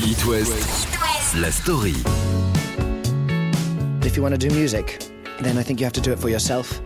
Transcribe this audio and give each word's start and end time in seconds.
It 0.00 0.24
West, 0.26 1.34
la 1.34 1.50
story. 1.50 1.94
If 4.06 4.16
you 4.16 4.22
want 4.22 4.32
to 4.32 4.38
do 4.38 4.48
music, 4.54 5.02
then 5.40 5.58
I 5.58 5.64
think 5.64 5.80
you 5.80 5.86
have 5.86 5.92
to 5.94 6.00
do 6.00 6.12
it 6.12 6.20
for 6.20 6.28
yourself. 6.28 6.80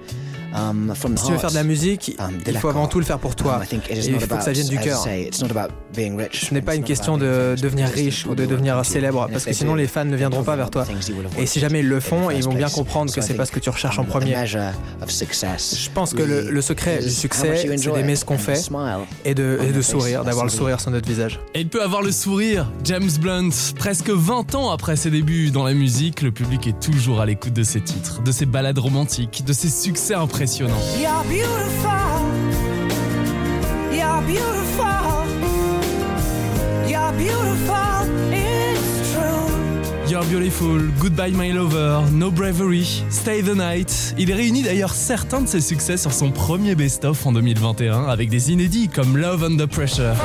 Um, 0.54 0.92
from 0.94 1.14
the 1.14 1.18
Si 1.18 1.26
tu 1.26 1.32
veux 1.32 1.38
faire 1.38 1.50
de 1.50 1.54
la 1.54 1.64
musique, 1.64 2.16
Um, 2.18 2.38
il 2.46 2.56
faut 2.58 2.68
avant 2.68 2.86
tout 2.86 2.98
le 2.98 3.04
faire 3.04 3.18
pour 3.18 3.34
toi. 3.36 3.60
Um, 3.72 3.78
Et 3.88 3.98
il 3.98 4.12
not 4.12 4.20
faut 4.20 4.26
que 4.26 4.32
about, 4.34 4.44
ça 4.44 4.52
vienne 4.52 4.68
du 4.68 4.78
cœur. 4.78 4.98
say, 5.02 5.22
it's 5.22 5.40
not 5.40 5.50
about 5.50 5.72
being 5.94 6.16
rich. 6.16 6.46
Ce 6.48 6.54
n'est 6.54 6.60
pas 6.62 6.74
une 6.74 6.84
question 6.84 7.16
de 7.16 7.54
devenir 7.60 7.88
riche 7.88 8.26
ou 8.26 8.34
de 8.34 8.44
devenir 8.44 8.84
célèbre, 8.84 9.22
And 9.22 9.28
parce 9.32 9.38
if 9.42 9.44
que 9.44 9.50
they 9.50 9.54
sinon 9.54 9.72
do, 9.72 9.78
les 9.78 9.86
fans 9.86 10.04
ne 10.04 10.10
they 10.10 10.18
viendront 10.18 10.42
pas 10.42 10.56
vers 10.56 10.70
toi. 10.70 10.84
Et 11.38 11.46
si 11.46 11.58
jamais 11.60 11.80
ils 11.80 11.88
le 11.88 11.96
in 11.96 12.00
font, 12.00 12.28
the 12.28 12.34
ils 12.36 12.44
vont 12.44 12.52
bien 12.52 12.68
comprendre 12.68 13.12
que 13.12 13.20
c'est 13.20 13.34
pas 13.34 13.44
think, 13.44 13.46
ce 13.46 13.52
que 13.52 13.60
tu 13.60 13.70
recherches 13.70 13.98
en 13.98 14.04
the 14.04 14.08
premier. 14.08 14.34
measure 14.36 14.72
of 15.02 15.10
success 15.10 15.76
Je 15.78 15.90
pense 15.90 16.12
que 16.12 16.22
le, 16.22 16.60
secret 16.60 16.98
du 17.02 17.10
succès, 17.10 17.64
c'est 17.76 17.92
d'aimer 17.92 18.16
ce 18.16 18.24
qu'on 18.24 18.34
and 18.34 18.38
fait 18.38 18.56
smile 18.56 18.98
et 19.24 19.34
de, 19.34 19.58
et 19.62 19.68
de 19.68 19.74
your 19.74 19.84
sourire, 19.84 20.18
face. 20.18 20.26
d'avoir 20.26 20.44
le 20.44 20.50
sourire 20.50 20.80
sur 20.80 20.90
notre 20.90 21.08
visage. 21.08 21.40
Et 21.54 21.60
il 21.60 21.68
peut 21.68 21.82
avoir 21.82 22.02
le 22.02 22.12
sourire. 22.12 22.70
James 22.84 23.10
Blunt, 23.20 23.50
presque 23.76 24.10
20 24.10 24.54
ans 24.54 24.70
après 24.70 24.96
ses 24.96 25.10
débuts 25.10 25.50
dans 25.50 25.64
la 25.64 25.72
musique, 25.74 26.22
le 26.22 26.30
public 26.30 26.66
est 26.66 26.78
toujours 26.80 27.20
à 27.20 27.26
l'écoute 27.26 27.52
de 27.54 27.62
ses 27.62 27.80
titres, 27.80 28.22
de 28.22 28.32
ses 28.32 28.46
ballades 28.46 28.78
romantiques, 28.78 29.44
de 29.46 29.52
ses 29.52 29.68
succès 29.70 30.14
impressionnants. 30.14 30.41
You're 30.42 31.22
beautiful. 31.28 31.90
You're 33.92 34.22
beautiful. 34.26 35.24
You're 36.84 37.12
beautiful. 37.12 38.08
It's 38.32 39.12
true. 39.12 40.10
You're 40.10 40.24
Beautiful, 40.24 40.80
Goodbye 40.98 41.30
My 41.30 41.52
Lover, 41.52 42.10
No 42.10 42.32
Bravery, 42.32 43.04
Stay 43.08 43.42
the 43.42 43.54
Night. 43.54 44.16
Il 44.18 44.32
réunit 44.32 44.64
d'ailleurs 44.64 44.94
certains 44.94 45.42
de 45.42 45.46
ses 45.46 45.60
succès 45.60 45.96
sur 45.96 46.12
son 46.12 46.32
premier 46.32 46.74
best-of 46.74 47.24
en 47.24 47.30
2021 47.30 48.06
avec 48.08 48.28
des 48.28 48.50
inédits 48.50 48.88
comme 48.88 49.16
Love 49.16 49.44
Under 49.44 49.68
Pressure. 49.68 50.16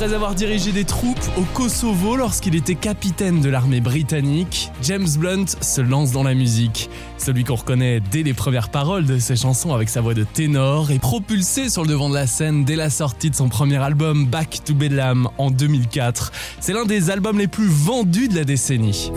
Après 0.00 0.14
avoir 0.14 0.34
dirigé 0.34 0.72
des 0.72 0.84
troupes 0.84 1.20
au 1.36 1.42
Kosovo 1.52 2.16
lorsqu'il 2.16 2.54
était 2.54 2.74
capitaine 2.74 3.42
de 3.42 3.50
l'armée 3.50 3.82
britannique, 3.82 4.72
James 4.80 5.06
Blunt 5.18 5.44
se 5.60 5.82
lance 5.82 6.10
dans 6.10 6.22
la 6.22 6.32
musique. 6.32 6.88
Celui 7.18 7.44
qu'on 7.44 7.56
reconnaît 7.56 8.00
dès 8.00 8.22
les 8.22 8.32
premières 8.32 8.70
paroles 8.70 9.04
de 9.04 9.18
ses 9.18 9.36
chansons 9.36 9.74
avec 9.74 9.90
sa 9.90 10.00
voix 10.00 10.14
de 10.14 10.24
ténor 10.24 10.90
est 10.90 10.98
propulsé 10.98 11.68
sur 11.68 11.82
le 11.82 11.88
devant 11.88 12.08
de 12.08 12.14
la 12.14 12.26
scène 12.26 12.64
dès 12.64 12.76
la 12.76 12.88
sortie 12.88 13.28
de 13.28 13.34
son 13.34 13.50
premier 13.50 13.76
album 13.76 14.24
Back 14.24 14.62
to 14.64 14.72
Bedlam 14.72 15.28
en 15.36 15.50
2004. 15.50 16.32
C'est 16.60 16.72
l'un 16.72 16.86
des 16.86 17.10
albums 17.10 17.36
les 17.36 17.46
plus 17.46 17.68
vendus 17.68 18.28
de 18.28 18.36
la 18.36 18.44
décennie. 18.44 19.12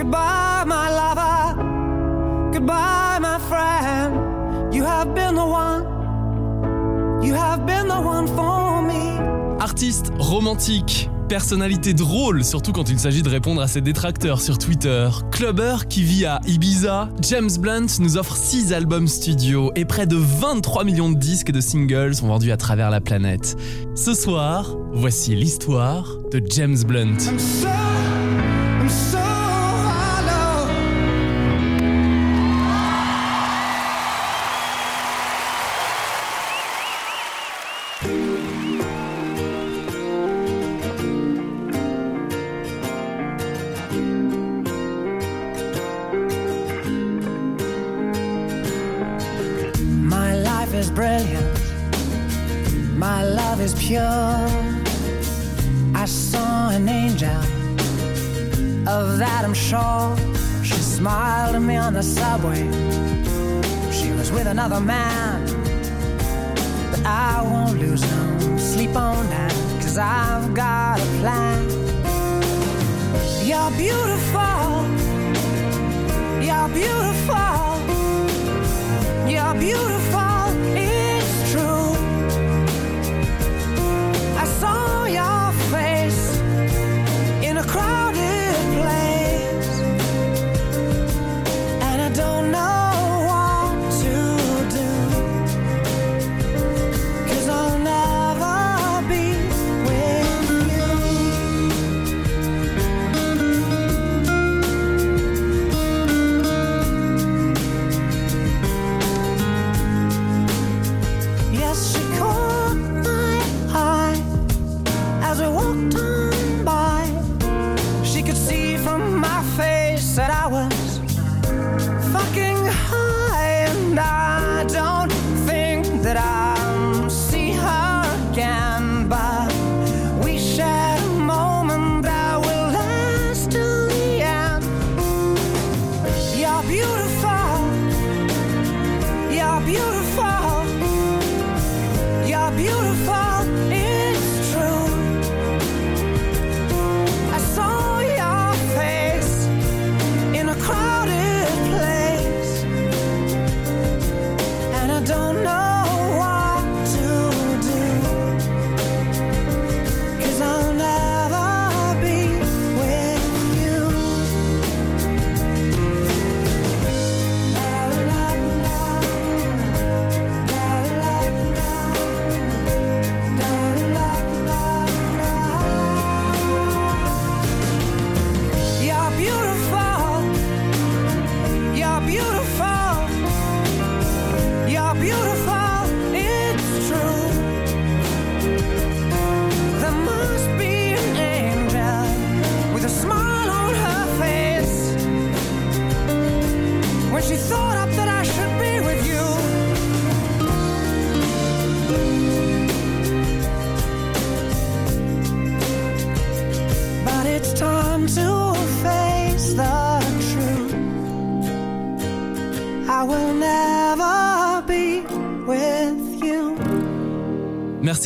Artiste 9.63 10.11
romantique, 10.19 11.09
personnalité 11.29 11.93
drôle, 11.93 12.43
surtout 12.43 12.73
quand 12.73 12.89
il 12.89 12.99
s'agit 12.99 13.23
de 13.23 13.29
répondre 13.29 13.61
à 13.61 13.69
ses 13.69 13.79
détracteurs 13.79 14.41
sur 14.41 14.57
Twitter. 14.57 15.07
Clubber 15.31 15.87
qui 15.87 16.03
vit 16.03 16.25
à 16.25 16.41
Ibiza, 16.45 17.07
James 17.21 17.49
Blunt 17.59 17.85
nous 18.01 18.17
offre 18.17 18.35
6 18.35 18.73
albums 18.73 19.07
studio 19.07 19.71
et 19.75 19.85
près 19.85 20.05
de 20.05 20.17
23 20.17 20.83
millions 20.83 21.09
de 21.09 21.17
disques 21.17 21.47
et 21.47 21.53
de 21.53 21.61
singles 21.61 22.13
sont 22.13 22.27
vendus 22.27 22.51
à 22.51 22.57
travers 22.57 22.89
la 22.89 22.99
planète. 22.99 23.55
Ce 23.95 24.13
soir, 24.13 24.75
voici 24.91 25.33
l'histoire 25.33 26.17
de 26.29 26.43
James 26.45 26.83
Blunt. 26.85 27.15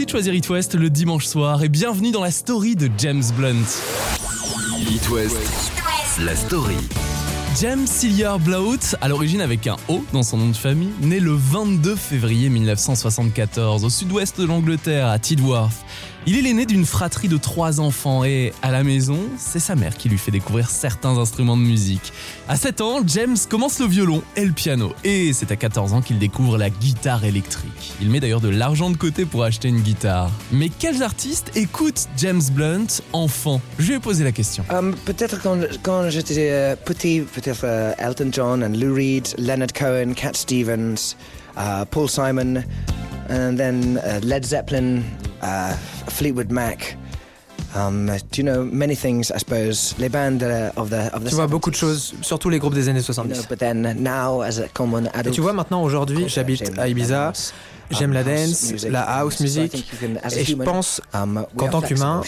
De 0.08 0.12
choisir 0.12 0.34
It 0.34 0.50
West 0.50 0.74
le 0.76 0.90
dimanche 0.90 1.26
soir 1.26 1.64
et 1.64 1.70
bienvenue 1.70 2.12
dans 2.12 2.24
la 2.24 2.32
story 2.32 2.78
de 2.78 2.90
James 2.98 3.24
Blunt. 3.36 3.66
It 4.90 5.10
West, 5.10 5.38
la 6.24 6.34
story. 6.34 6.78
James 7.60 7.86
Cillier 7.86 8.36
Blount, 8.40 8.96
à 9.02 9.10
l'origine 9.10 9.42
avec 9.42 9.68
un 9.68 9.76
O 9.90 10.06
dans 10.14 10.24
son 10.24 10.38
nom 10.38 10.50
de 10.50 10.56
famille, 10.56 10.92
né 11.02 11.20
le 11.20 11.34
22 11.34 11.96
février 11.96 12.48
1974 12.50 13.84
au 13.84 13.90
sud-ouest 13.90 14.40
de 14.40 14.46
l'Angleterre, 14.46 15.08
à 15.08 15.20
Tidworth. 15.20 15.74
Il 16.30 16.38
est 16.38 16.42
l'aîné 16.42 16.66
d'une 16.66 16.86
fratrie 16.86 17.30
de 17.30 17.38
trois 17.38 17.80
enfants 17.80 18.26
et, 18.26 18.52
à 18.62 18.70
la 18.70 18.84
maison, 18.84 19.18
c'est 19.38 19.62
sa 19.62 19.76
mère 19.76 19.96
qui 19.96 20.10
lui 20.10 20.18
fait 20.18 20.30
découvrir 20.30 20.70
certains 20.70 21.18
instruments 21.18 21.56
de 21.56 21.62
musique. 21.62 22.12
À 22.50 22.58
7 22.58 22.82
ans, 22.82 23.00
James 23.08 23.38
commence 23.50 23.80
le 23.80 23.86
violon 23.86 24.22
et 24.36 24.44
le 24.44 24.52
piano, 24.52 24.92
et 25.06 25.32
c'est 25.32 25.54
à 25.54 25.56
14 25.56 25.94
ans 25.94 26.02
qu'il 26.02 26.20
découvre 26.20 26.58
la 26.58 26.70
guitare 26.70 27.24
électrique. 27.24 27.94
Il 28.02 28.10
met 28.10 28.20
d'ailleurs 28.20 28.42
de 28.42 28.50
l'argent 28.50 28.90
de 28.90 28.98
côté 28.98 29.24
pour 29.24 29.46
acheter 29.46 29.70
une 29.70 29.80
guitare. 29.80 30.30
Mais 30.52 30.68
quels 30.68 31.02
artistes 31.02 31.56
écoutent 31.56 32.10
James 32.18 32.44
Blunt 32.52 32.88
enfant? 33.14 33.62
Je 33.80 33.88
lui 33.88 33.94
ai 33.94 34.00
posé 34.00 34.26
la 34.26 34.34
question. 34.34 34.66
Um, 34.70 34.96
peut-être 35.06 35.42
quand, 35.42 36.10
j'étais 36.10 36.50
euh, 36.52 36.76
petit, 36.76 37.22
peut-être 37.22 37.62
euh, 37.64 37.94
Elton 38.00 38.32
John 38.34 38.66
and 38.66 38.78
Lou 38.78 38.94
Reed, 38.94 39.30
Leonard 39.38 39.72
Cohen, 39.74 40.12
Cat 40.14 40.34
Stevens, 40.34 41.16
Paul 41.90 42.10
Simon, 42.10 42.64
and 43.30 43.58
then 43.58 43.98
uh, 43.98 44.20
Led 44.24 44.46
Zeppelin, 44.46 45.04
uh, 45.42 45.74
Fleetwood 46.08 46.52
Mac. 46.52 46.96
Um, 47.76 48.08
do 48.32 48.42
you 48.42 48.44
know 48.44 48.64
many 48.64 48.96
things, 48.96 49.32
I 49.32 49.38
suppose? 49.38 49.94
Les 50.00 50.10
bandes 50.10 50.42
uh, 50.42 50.72
of 50.78 50.90
the 50.90 51.14
of 51.14 51.24
the 51.24 51.30
Tu 51.30 51.36
vois 51.36 51.46
70s, 51.46 51.50
beaucoup 51.50 51.70
de 51.70 51.76
choses, 51.76 52.14
surtout 52.22 52.50
les 52.50 52.60
groupes 52.60 52.74
des 52.74 52.90
années 52.90 53.02
you 53.02 53.14
know, 53.14 53.14
70. 53.14 53.48
but 53.50 53.60
then 53.60 53.96
now, 54.02 54.42
as 54.42 54.60
a 54.60 54.68
common 54.74 55.04
Et 55.26 55.32
tu 55.32 55.42
vois 55.42 55.54
maintenant 55.54 55.84
aujourd'hui, 55.84 56.28
j'habite 56.28 56.78
à 56.80 56.88
Ibiza, 56.88 57.28
dance, 57.28 57.54
j'aime 57.92 58.12
um, 58.12 58.14
la 58.16 58.22
house 58.22 58.26
dance, 58.26 58.72
music, 58.72 58.92
la 58.92 59.02
house 59.02 59.40
music, 59.40 59.94
et 60.36 60.46
je 60.46 60.56
pense 60.56 61.02
um, 61.14 61.38
we 61.38 61.46
qu'en 61.58 61.66
are 61.66 61.72
tant 61.72 61.82
qu'humain, 61.82 62.22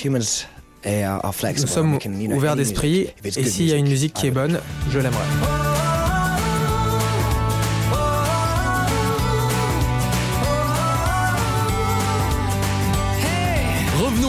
nous 0.85 1.67
sommes 1.67 1.97
ouverts 2.31 2.55
d'esprit, 2.55 3.07
et 3.23 3.31
s'il 3.31 3.67
y 3.67 3.73
a 3.73 3.77
une 3.77 3.87
musique 3.87 4.13
qui 4.13 4.27
est 4.27 4.31
bonne, 4.31 4.59
je 4.91 4.99
l'aimerais. 4.99 5.68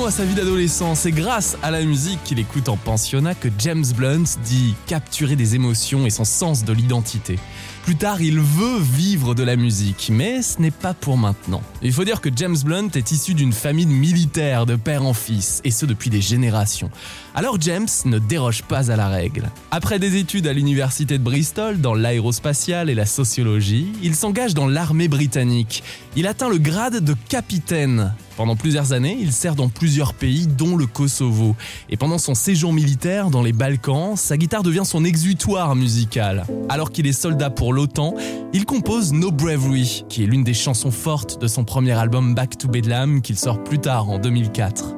À 0.06 0.10
sa 0.10 0.24
vie 0.24 0.34
d'adolescent. 0.34 0.94
C'est 0.94 1.12
grâce 1.12 1.58
à 1.62 1.70
la 1.70 1.82
musique 1.82 2.24
qu'il 2.24 2.38
écoute 2.38 2.70
en 2.70 2.76
pensionnat 2.78 3.34
que 3.34 3.48
James 3.58 3.84
Blunt 3.94 4.24
dit 4.42 4.74
capturer 4.86 5.36
des 5.36 5.54
émotions 5.54 6.06
et 6.06 6.10
son 6.10 6.24
sens 6.24 6.64
de 6.64 6.72
l'identité. 6.72 7.38
Plus 7.84 7.96
tard, 7.96 8.20
il 8.22 8.40
veut 8.40 8.80
vivre 8.80 9.34
de 9.34 9.42
la 9.42 9.56
musique, 9.56 10.10
mais 10.10 10.42
ce 10.42 10.60
n'est 10.60 10.70
pas 10.70 10.94
pour 10.94 11.18
maintenant. 11.18 11.62
Il 11.82 11.92
faut 11.92 12.04
dire 12.04 12.20
que 12.20 12.30
James 12.34 12.56
Blunt 12.64 12.88
est 12.94 13.12
issu 13.12 13.34
d'une 13.34 13.52
famille 13.52 13.86
de 13.86 13.92
militaires 13.92 14.64
de 14.64 14.74
père 14.76 15.04
en 15.04 15.12
fils, 15.12 15.60
et 15.64 15.70
ce 15.70 15.86
depuis 15.86 16.08
des 16.08 16.20
générations. 16.20 16.90
Alors 17.34 17.60
James 17.60 17.88
ne 18.06 18.18
déroge 18.18 18.62
pas 18.62 18.90
à 18.90 18.96
la 18.96 19.08
règle. 19.08 19.50
Après 19.70 19.98
des 19.98 20.16
études 20.16 20.46
à 20.46 20.52
l'université 20.52 21.18
de 21.18 21.22
Bristol 21.22 21.80
dans 21.80 21.94
l'aérospatiale 21.94 22.90
et 22.90 22.94
la 22.94 23.06
sociologie, 23.06 23.92
il 24.02 24.14
s'engage 24.14 24.54
dans 24.54 24.66
l'armée 24.66 25.08
britannique. 25.08 25.82
Il 26.16 26.26
atteint 26.26 26.48
le 26.48 26.58
grade 26.58 27.04
de 27.04 27.14
capitaine. 27.28 28.12
Pendant 28.40 28.56
plusieurs 28.56 28.94
années, 28.94 29.18
il 29.20 29.32
sert 29.32 29.54
dans 29.54 29.68
plusieurs 29.68 30.14
pays, 30.14 30.46
dont 30.46 30.74
le 30.74 30.86
Kosovo. 30.86 31.54
Et 31.90 31.98
pendant 31.98 32.16
son 32.16 32.34
séjour 32.34 32.72
militaire 32.72 33.28
dans 33.28 33.42
les 33.42 33.52
Balkans, 33.52 34.16
sa 34.16 34.38
guitare 34.38 34.62
devient 34.62 34.86
son 34.86 35.04
exutoire 35.04 35.76
musical. 35.76 36.46
Alors 36.70 36.90
qu'il 36.90 37.06
est 37.06 37.12
soldat 37.12 37.50
pour 37.50 37.74
l'OTAN, 37.74 38.14
il 38.54 38.64
compose 38.64 39.12
No 39.12 39.30
Bravery, 39.30 40.06
qui 40.08 40.24
est 40.24 40.26
l'une 40.26 40.42
des 40.42 40.54
chansons 40.54 40.90
fortes 40.90 41.38
de 41.38 41.46
son 41.46 41.64
premier 41.64 41.92
album 41.92 42.34
Back 42.34 42.56
to 42.56 42.66
Bedlam 42.66 43.20
qu'il 43.20 43.36
sort 43.36 43.62
plus 43.62 43.78
tard 43.78 44.08
en 44.08 44.18
2004. 44.18 44.94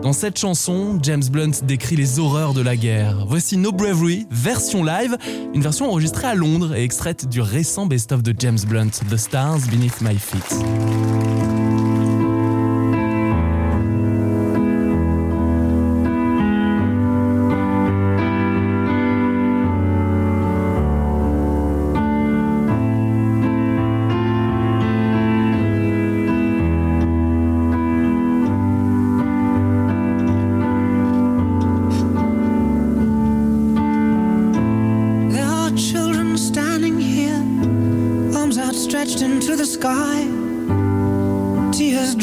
Dans 0.00 0.12
cette 0.12 0.38
chanson, 0.38 0.96
James 1.02 1.24
Blunt 1.32 1.64
décrit 1.64 1.96
les 1.96 2.20
horreurs 2.20 2.54
de 2.54 2.60
la 2.60 2.76
guerre. 2.76 3.26
Voici 3.26 3.56
No 3.56 3.72
Bravery, 3.72 4.28
version 4.30 4.84
live, 4.84 5.18
une 5.52 5.62
version 5.62 5.90
enregistrée 5.90 6.28
à 6.28 6.36
Londres 6.36 6.76
et 6.76 6.84
extraite 6.84 7.28
du 7.28 7.40
récent 7.40 7.86
best-of 7.86 8.22
de 8.22 8.32
James 8.38 8.60
Blunt, 8.68 8.90
The 9.10 9.16
Stars 9.16 9.62
Beneath 9.68 10.00
My 10.00 10.16
Feet. 10.16 11.43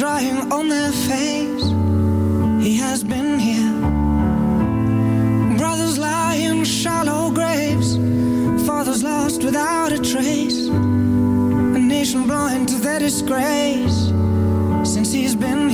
Drying 0.01 0.51
on 0.51 0.67
their 0.67 0.91
face. 0.91 1.65
He 2.65 2.75
has 2.77 3.03
been 3.03 3.37
here. 3.37 3.73
Brothers 5.59 5.99
lie 5.99 6.37
in 6.37 6.65
shallow 6.65 7.29
graves, 7.29 7.97
fathers 8.65 9.03
lost 9.03 9.43
without 9.43 9.91
a 9.91 9.99
trace, 9.99 10.69
a 10.69 11.79
nation 11.95 12.25
blind 12.25 12.69
to 12.69 12.77
their 12.77 12.97
disgrace 12.97 14.11
since 14.91 15.11
he's 15.11 15.35
been 15.35 15.69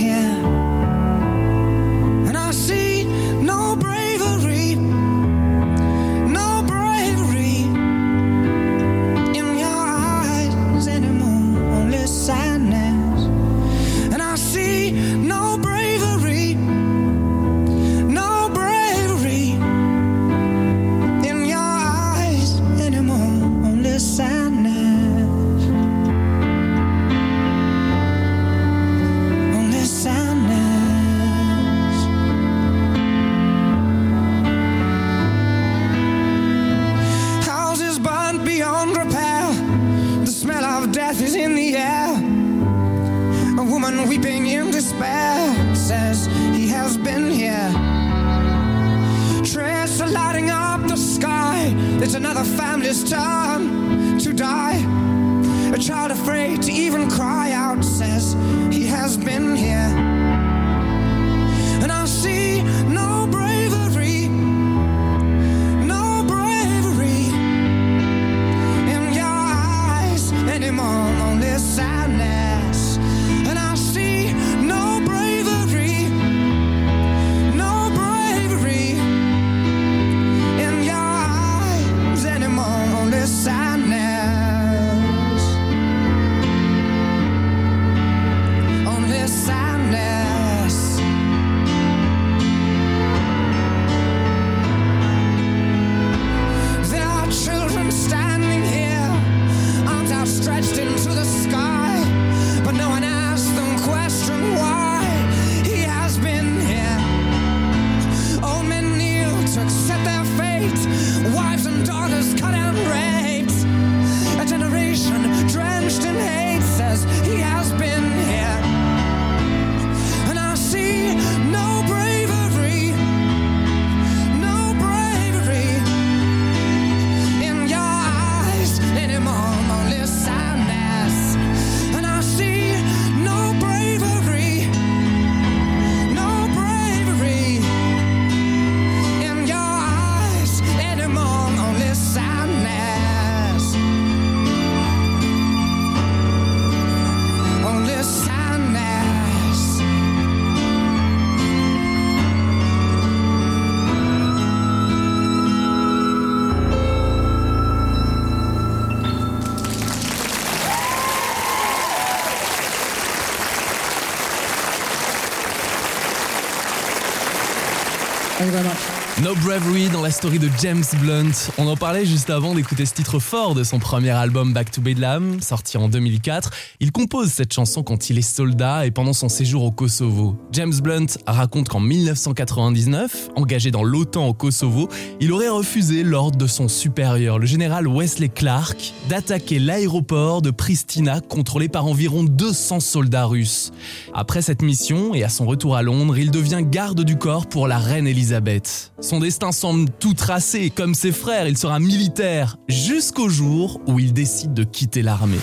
Bravery 169.44 169.90
dans 169.90 170.02
la 170.02 170.12
story 170.12 170.40
de 170.40 170.50
James 170.62 170.84
Blunt. 171.02 171.32
On 171.58 171.68
en 171.68 171.76
parlait 171.76 172.06
juste 172.06 172.30
avant 172.30 172.56
d'écouter 172.56 172.86
ce 172.86 172.94
titre 172.94 173.20
fort 173.20 173.56
de 173.56 173.64
son 173.64 173.80
premier 173.80 174.12
album 174.12 174.54
Back 174.54 174.72
to 174.72 174.82
Bedlam, 174.82 175.42
sorti 175.42 175.78
en 175.78 175.90
2004. 175.90 176.52
Il 176.80 176.92
compose 176.92 177.30
cette 177.30 177.54
chanson 177.54 177.84
quand 177.84 178.10
il 178.10 178.18
est 178.18 178.22
soldat 178.22 178.86
et 178.86 178.92
pendant 178.92 179.14
son 179.14 179.30
séjour 179.30 179.64
au 179.64 179.72
Kosovo. 179.72 180.38
James 180.52 180.74
Blunt 180.82 181.08
raconte 181.26 181.68
qu'en 181.68 181.80
1999, 181.80 183.30
engagé 183.36 183.72
dans 183.72 183.84
l'OTAN 183.84 184.28
au 184.28 184.34
Kosovo, 184.34 184.90
il 185.20 185.32
aurait 185.32 185.50
refusé 185.50 186.04
l'ordre 186.04 186.38
de 186.38 186.48
son 186.48 186.68
supérieur, 186.68 187.38
le 187.38 187.46
général 187.46 187.88
Wesley 187.88 188.30
Clark, 188.30 188.94
d'attaquer 189.10 189.60
l'aéroport 189.60 190.42
de 190.42 190.52
Pristina 190.52 191.22
contrôlé 191.22 191.68
par 191.70 191.86
environ 191.86 192.24
200 192.24 192.80
soldats 192.80 193.26
russes. 193.26 193.72
Après 194.14 194.42
cette 194.42 194.62
mission 194.62 195.14
et 195.14 195.24
à 195.24 195.30
son 195.30 195.46
retour 195.46 195.76
à 195.76 195.82
Londres, 195.82 196.18
il 196.18 196.32
devient 196.32 196.62
garde 196.64 197.02
du 197.04 197.18
corps 197.18 197.48
pour 197.48 197.68
la 197.68 197.78
reine 197.78 198.08
Elisabeth. 198.08 198.92
Destin 199.28 199.52
semble 199.52 199.90
tout 200.00 200.14
tracé, 200.14 200.70
comme 200.70 200.96
ses 200.96 201.12
frères, 201.12 201.50
il 201.50 201.58
sera 201.58 201.82
militaire 201.82 202.56
jusqu'au 202.70 203.28
jour 203.28 203.82
où 203.86 204.00
il 204.00 204.14
décide 204.14 204.54
de 204.54 204.64
quitter 204.64 205.02
l'armée. 205.02 205.36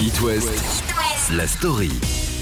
It 0.00 0.18
West, 0.22 0.48
la 1.36 1.46
story. 1.46 1.90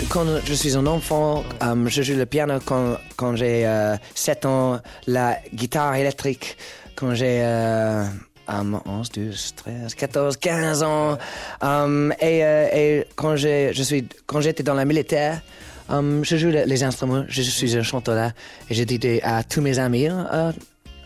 Quand 0.08 0.24
je 0.44 0.54
suis 0.54 0.76
un 0.76 0.86
enfant, 0.86 1.42
euh, 1.64 1.88
je 1.88 2.02
joue 2.02 2.14
le 2.14 2.24
piano 2.24 2.54
quand, 2.64 2.98
quand 3.16 3.34
j'ai 3.34 3.66
euh, 3.66 3.96
7 4.14 4.46
ans, 4.46 4.78
la 5.08 5.38
guitare 5.52 5.96
électrique 5.96 6.56
quand 6.94 7.14
j'ai 7.16 7.40
euh, 7.42 8.04
um, 8.46 8.80
11, 8.86 9.10
12, 9.10 9.54
13, 9.56 9.94
14, 9.96 10.36
15 10.36 10.82
ans. 10.84 11.18
Um, 11.60 12.12
et, 12.20 12.44
euh, 12.44 12.68
et 12.72 13.04
quand 13.16 13.34
j'ai- 13.34 13.72
je 13.74 13.82
suis, 13.82 14.06
quand 14.26 14.40
j'étais 14.40 14.62
dans 14.62 14.74
la 14.74 14.84
militaire, 14.84 15.40
um, 15.88 16.24
je 16.24 16.36
joue 16.36 16.48
les, 16.50 16.82
instruments, 16.82 17.24
je 17.28 17.42
suis 17.42 17.76
un 17.76 17.82
chanteur 17.82 18.14
là. 18.14 18.32
Et 18.70 18.74
j'ai 18.74 18.84
dit 18.84 19.00
à 19.22 19.42
tous 19.42 19.60
mes 19.60 19.78
amis, 19.78 20.06
uh, 20.06 20.52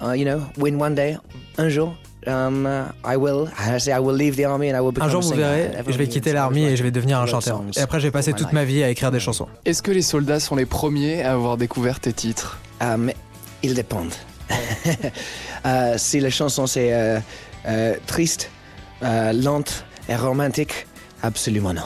uh, 0.00 0.16
you 0.16 0.24
know, 0.24 0.40
win 0.58 0.80
one 0.80 0.94
day, 0.94 1.16
un 1.58 1.68
jour. 1.68 1.94
Um, 2.24 2.66
uh, 2.66 2.92
I 3.04 3.16
will, 3.16 3.48
I 3.58 3.80
say 3.80 3.92
I 3.92 3.98
will 3.98 4.14
leave 4.16 4.36
the 4.36 4.46
army 4.46 4.70
and 4.70 4.76
I 4.76 4.80
will 4.80 4.92
become 4.92 5.08
Un 5.08 5.10
jour, 5.10 5.20
a 5.20 5.24
vous 5.24 5.30
singer. 5.30 5.40
verrez, 5.42 5.84
je 5.88 5.98
vais 5.98 6.06
quitter 6.06 6.32
l'armée 6.32 6.62
et 6.66 6.76
je 6.76 6.82
vais 6.84 6.92
devenir 6.92 7.18
un 7.18 7.26
chanteur. 7.26 7.64
Et 7.76 7.80
après, 7.80 7.98
je 7.98 8.04
vais 8.04 8.12
passer 8.12 8.32
toute 8.32 8.52
ma 8.52 8.64
life. 8.64 8.74
vie 8.74 8.82
à 8.84 8.90
écrire 8.90 9.10
des 9.10 9.18
chansons. 9.18 9.48
Est-ce 9.64 9.82
que 9.82 9.90
les 9.90 10.02
soldats 10.02 10.38
sont 10.38 10.54
les 10.54 10.66
premiers 10.66 11.22
à 11.24 11.32
avoir 11.32 11.56
découvert 11.56 11.98
tes 11.98 12.12
titres? 12.12 12.60
Um, 12.80 13.10
ils 13.62 13.74
dépendent. 13.74 14.14
Euh, 15.64 15.94
si 15.96 16.18
la 16.18 16.28
chanson 16.28 16.66
c'est 16.66 16.92
euh, 16.92 17.20
euh, 17.68 17.94
triste, 18.08 18.50
euh, 19.04 19.32
lente 19.32 19.84
et 20.08 20.16
romantique, 20.16 20.88
absolument 21.22 21.72
non. 21.72 21.82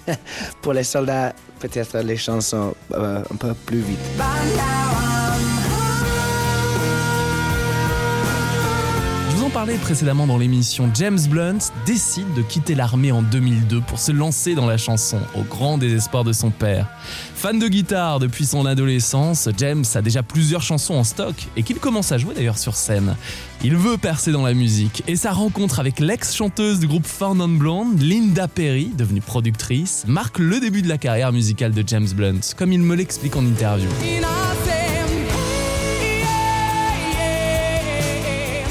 Pour 0.62 0.72
les 0.72 0.84
soldats, 0.84 1.32
peut-être 1.60 1.98
les 1.98 2.16
chansons 2.16 2.74
euh, 2.92 3.22
un 3.30 3.36
peu 3.36 3.54
plus 3.54 3.80
vite. 3.80 3.98
En 9.50 9.52
parlais 9.52 9.78
précédemment 9.78 10.28
dans 10.28 10.38
l'émission, 10.38 10.88
James 10.94 11.18
Blunt 11.28 11.58
décide 11.84 12.32
de 12.34 12.42
quitter 12.42 12.76
l'armée 12.76 13.10
en 13.10 13.20
2002 13.20 13.80
pour 13.80 13.98
se 13.98 14.12
lancer 14.12 14.54
dans 14.54 14.66
la 14.66 14.76
chanson, 14.76 15.18
au 15.34 15.42
grand 15.42 15.76
désespoir 15.76 16.22
de 16.22 16.32
son 16.32 16.50
père. 16.50 16.86
Fan 17.34 17.58
de 17.58 17.66
guitare 17.66 18.20
depuis 18.20 18.46
son 18.46 18.64
adolescence, 18.64 19.48
James 19.56 19.84
a 19.94 20.02
déjà 20.02 20.22
plusieurs 20.22 20.62
chansons 20.62 20.94
en 20.94 21.02
stock 21.02 21.34
et 21.56 21.64
qu'il 21.64 21.80
commence 21.80 22.12
à 22.12 22.18
jouer 22.18 22.34
d'ailleurs 22.34 22.58
sur 22.58 22.76
scène. 22.76 23.16
Il 23.64 23.74
veut 23.74 23.96
percer 23.96 24.30
dans 24.30 24.44
la 24.44 24.54
musique 24.54 25.02
et 25.08 25.16
sa 25.16 25.32
rencontre 25.32 25.80
avec 25.80 25.98
l'ex-chanteuse 25.98 26.78
du 26.78 26.86
groupe 26.86 27.06
Four 27.06 27.34
Blonde, 27.34 28.00
Linda 28.00 28.46
Perry, 28.46 28.92
devenue 28.96 29.20
productrice, 29.20 30.04
marque 30.06 30.38
le 30.38 30.60
début 30.60 30.82
de 30.82 30.88
la 30.88 30.98
carrière 30.98 31.32
musicale 31.32 31.72
de 31.72 31.82
James 31.84 32.08
Blunt, 32.14 32.40
comme 32.56 32.72
il 32.72 32.80
me 32.80 32.94
l'explique 32.94 33.34
en 33.34 33.44
interview. 33.44 33.88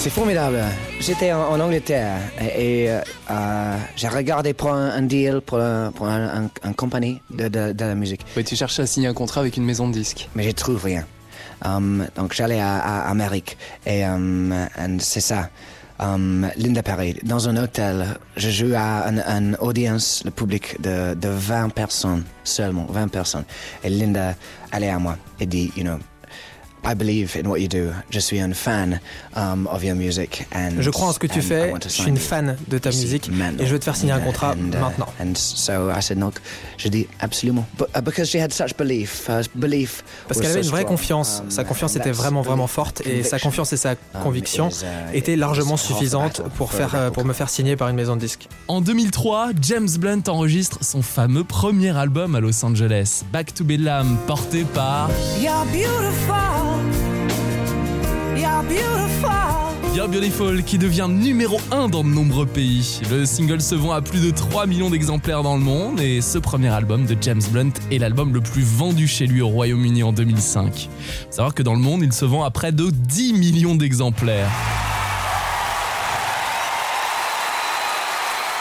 C'est 0.01 0.09
formidable. 0.09 0.63
J'étais 1.01 1.33
en, 1.33 1.41
en 1.51 1.59
Angleterre 1.59 2.19
et, 2.39 2.85
et, 2.85 2.89
euh, 3.29 3.77
j'ai 3.97 4.07
regardé 4.07 4.53
pour 4.53 4.71
un, 4.71 4.91
un 4.91 5.01
deal 5.01 5.41
pour, 5.45 5.59
un, 5.59 5.91
pour 5.91 6.07
un, 6.07 6.43
un- 6.45 6.49
un 6.63 6.73
compagnie 6.73 7.21
de, 7.29 7.49
de- 7.49 7.73
de 7.73 7.85
la 7.85 7.95
musique. 7.95 8.21
Ouais, 8.37 8.43
Tu 8.45 8.55
cherchais 8.55 8.83
à 8.83 8.87
signer 8.87 9.07
un 9.09 9.13
contrat 9.13 9.41
avec 9.41 9.57
une 9.57 9.65
maison 9.65 9.89
de 9.89 9.93
disques. 9.93 10.29
mais 10.35 10.43
je 10.43 10.51
trouve 10.51 10.81
rien. 10.83 11.05
Um, 11.65 12.07
donc 12.15 12.33
j'allais 12.33 12.61
à, 12.61 12.77
à 12.77 13.09
Amérique 13.09 13.57
et 13.85 14.05
um, 14.05 14.53
and 14.77 14.97
c'est 14.99 15.19
ça. 15.19 15.49
Um, 15.99 16.49
Linda 16.55 16.81
Perry, 16.81 17.17
dans 17.23 17.49
un 17.49 17.57
hôtel, 17.57 18.05
je 18.37 18.49
joue 18.49 18.73
à 18.77 19.05
une 19.09 19.19
un 19.27 19.53
audience, 19.55 20.21
le 20.23 20.31
public 20.31 20.79
de, 20.81 21.13
de 21.13 21.27
20 21.27 21.69
personnes 21.73 22.23
seulement, 22.45 22.85
20 22.89 23.09
personnes. 23.09 23.43
Et 23.83 23.89
Linda, 23.89 24.33
est 24.71 24.87
à 24.87 24.97
moi 24.97 25.17
et 25.41 25.45
dit, 25.45 25.73
you 25.75 25.83
know, 25.83 25.97
Je 28.11 28.19
suis 28.19 28.39
un 28.39 28.53
fan 28.53 28.99
um, 29.35 29.67
of 29.71 29.83
your 29.83 29.95
music. 29.95 30.47
And, 30.53 30.81
Je 30.81 30.89
crois 30.89 31.07
en 31.07 31.13
ce 31.13 31.19
que 31.19 31.27
tu 31.27 31.39
and 31.39 31.41
I 31.41 31.45
fais, 31.45 31.71
want 31.71 31.79
to 31.79 31.89
je 31.89 31.93
sign 31.93 32.01
suis 32.03 32.09
une 32.09 32.15
you 32.17 32.21
fan 32.21 32.57
de 32.67 32.77
ta 32.77 32.89
musique 32.89 33.29
et 33.59 33.65
je 33.65 33.71
veux 33.71 33.79
te 33.79 33.85
faire 33.85 33.95
signer 33.95 34.13
un 34.13 34.19
And, 34.19 34.25
contrat 34.25 34.51
and, 34.53 34.71
uh, 34.73 34.79
maintenant. 34.79 35.07
And 35.19 35.35
so 35.35 35.89
I 35.89 36.01
said, 36.01 36.19
donc, 36.19 36.35
je 36.77 36.87
dis 36.89 37.07
absolument. 37.19 37.65
But, 37.77 37.87
uh, 37.95 38.01
because 38.01 38.29
she 38.29 38.35
had 38.35 38.51
such 38.51 38.75
belief, 38.77 39.27
her 39.27 39.41
belief 39.55 40.03
Parce 40.27 40.39
qu'elle 40.39 40.51
avait 40.51 40.61
une 40.61 40.67
vraie 40.67 40.81
strong, 40.81 40.97
confiance. 40.97 41.41
um, 41.43 41.51
Sa 41.51 41.63
confiance 41.63 41.95
and 41.95 41.99
était 41.99 42.11
vraiment, 42.11 42.41
vraiment 42.41 42.67
forte 42.67 43.01
et 43.05 43.23
sa 43.23 43.39
conviction, 43.39 43.49
confiance 43.49 43.73
et 43.73 43.77
sa 43.77 43.91
um, 43.91 44.23
conviction 44.23 44.69
is, 44.69 44.83
uh, 44.83 45.17
étaient 45.17 45.35
largement 45.35 45.77
suffisantes 45.77 46.41
pour, 46.55 46.71
faire, 46.73 47.11
me 47.25 47.33
faire 47.33 47.49
signer 47.49 47.75
par 47.75 47.89
une 47.89 47.95
maison 47.95 48.15
de 48.15 48.21
disques. 48.21 48.47
En 48.67 48.81
2003, 48.81 49.49
James 49.61 49.89
Blunt 49.99 50.23
enregistre 50.27 50.79
son 50.81 51.01
fameux 51.01 51.43
premier 51.43 51.95
album 51.95 52.35
à 52.35 52.39
Los 52.39 52.63
Angeles, 52.63 53.23
Back 53.31 53.53
to 53.53 53.63
Bedlam, 53.63 54.17
porté 54.27 54.63
par 54.63 55.09
You're 55.41 55.65
beautiful. 55.65 56.68
You're 59.95 60.07
beautiful. 60.07 60.63
Qui 60.63 60.77
devient 60.77 61.07
numéro 61.09 61.59
1 61.71 61.89
dans 61.89 62.05
de 62.05 62.09
nombreux 62.09 62.45
pays. 62.45 63.01
Le 63.11 63.25
single 63.25 63.59
se 63.59 63.75
vend 63.75 63.91
à 63.91 64.01
plus 64.01 64.21
de 64.21 64.31
3 64.31 64.65
millions 64.65 64.89
d'exemplaires 64.89 65.43
dans 65.43 65.57
le 65.57 65.61
monde 65.61 65.99
et 65.99 66.21
ce 66.21 66.37
premier 66.37 66.69
album 66.69 67.05
de 67.05 67.17
James 67.19 67.41
Blunt 67.51 67.73
est 67.91 67.97
l'album 67.97 68.33
le 68.33 68.39
plus 68.39 68.61
vendu 68.61 69.07
chez 69.07 69.25
lui 69.25 69.41
au 69.41 69.49
Royaume-Uni 69.49 70.03
en 70.03 70.13
2005. 70.13 70.89
Faut 70.89 71.31
savoir 71.31 71.53
que 71.53 71.63
dans 71.63 71.73
le 71.73 71.81
monde, 71.81 72.01
il 72.01 72.13
se 72.13 72.23
vend 72.23 72.43
à 72.43 72.51
près 72.51 72.71
de 72.71 72.89
10 72.91 73.33
millions 73.33 73.75
d'exemplaires. 73.75 74.49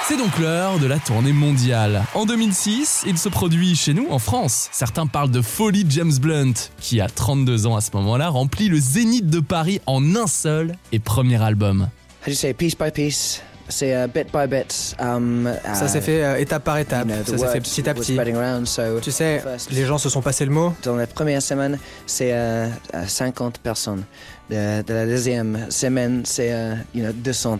C'est 0.08 0.16
donc 0.16 0.38
l'heure 0.38 0.78
de 0.78 0.86
la 0.86 0.98
tournée 0.98 1.34
mondiale. 1.34 2.02
En 2.14 2.24
2006, 2.24 3.04
il 3.06 3.18
se 3.18 3.28
produit 3.28 3.76
chez 3.76 3.92
nous, 3.92 4.06
en 4.08 4.18
France. 4.18 4.70
Certains 4.72 5.06
parlent 5.06 5.30
de 5.30 5.42
folie 5.42 5.84
James 5.90 6.14
Blunt, 6.18 6.54
qui 6.80 7.02
a 7.02 7.08
32 7.10 7.66
ans 7.66 7.76
à 7.76 7.82
ce 7.82 7.90
moment-là, 7.92 8.30
remplit 8.30 8.70
le 8.70 8.78
Zénith 8.78 9.28
de 9.28 9.40
Paris 9.40 9.82
en 9.84 10.16
un 10.16 10.26
seul 10.26 10.76
et 10.92 10.98
premier 10.98 11.42
album. 11.42 11.90
You 12.26 12.32
say 12.32 12.54
piece 12.54 12.74
by 12.74 12.90
piece? 12.90 13.42
C'est 13.68 13.90
uh, 13.92 14.08
bit 14.08 14.28
by 14.32 14.46
bit. 14.48 14.96
Um, 14.98 15.46
Ça 15.74 15.84
uh, 15.84 15.88
s'est 15.90 16.00
fait 16.00 16.24
euh, 16.24 16.38
étape 16.38 16.64
par 16.64 16.78
étape, 16.78 17.06
you 17.06 17.14
know, 17.14 17.22
the 17.22 17.26
ça 17.26 17.38
s'est 17.38 17.52
fait 17.52 17.60
petit 17.60 17.86
à 17.90 17.92
petit. 17.92 18.14
spreading 18.14 18.36
around, 18.36 18.66
so 18.66 18.98
Tu 19.02 19.12
sais, 19.12 19.40
first- 19.40 19.70
les 19.70 19.84
gens 19.84 19.98
se 19.98 20.08
sont 20.08 20.22
passés 20.22 20.46
le 20.46 20.50
mot. 20.52 20.72
Dans 20.84 20.96
la 20.96 21.06
première 21.06 21.42
semaine, 21.42 21.78
c'est 22.06 22.32
euh, 22.32 22.66
euh, 22.94 23.04
50 23.06 23.58
personnes. 23.58 24.04
De, 24.50 24.82
de 24.82 24.94
la 24.94 25.04
deuxième 25.04 25.66
semaine, 25.70 26.22
c'est 26.24 26.52
euh, 26.52 26.74
you 26.94 27.02
know 27.02 27.12
200 27.12 27.58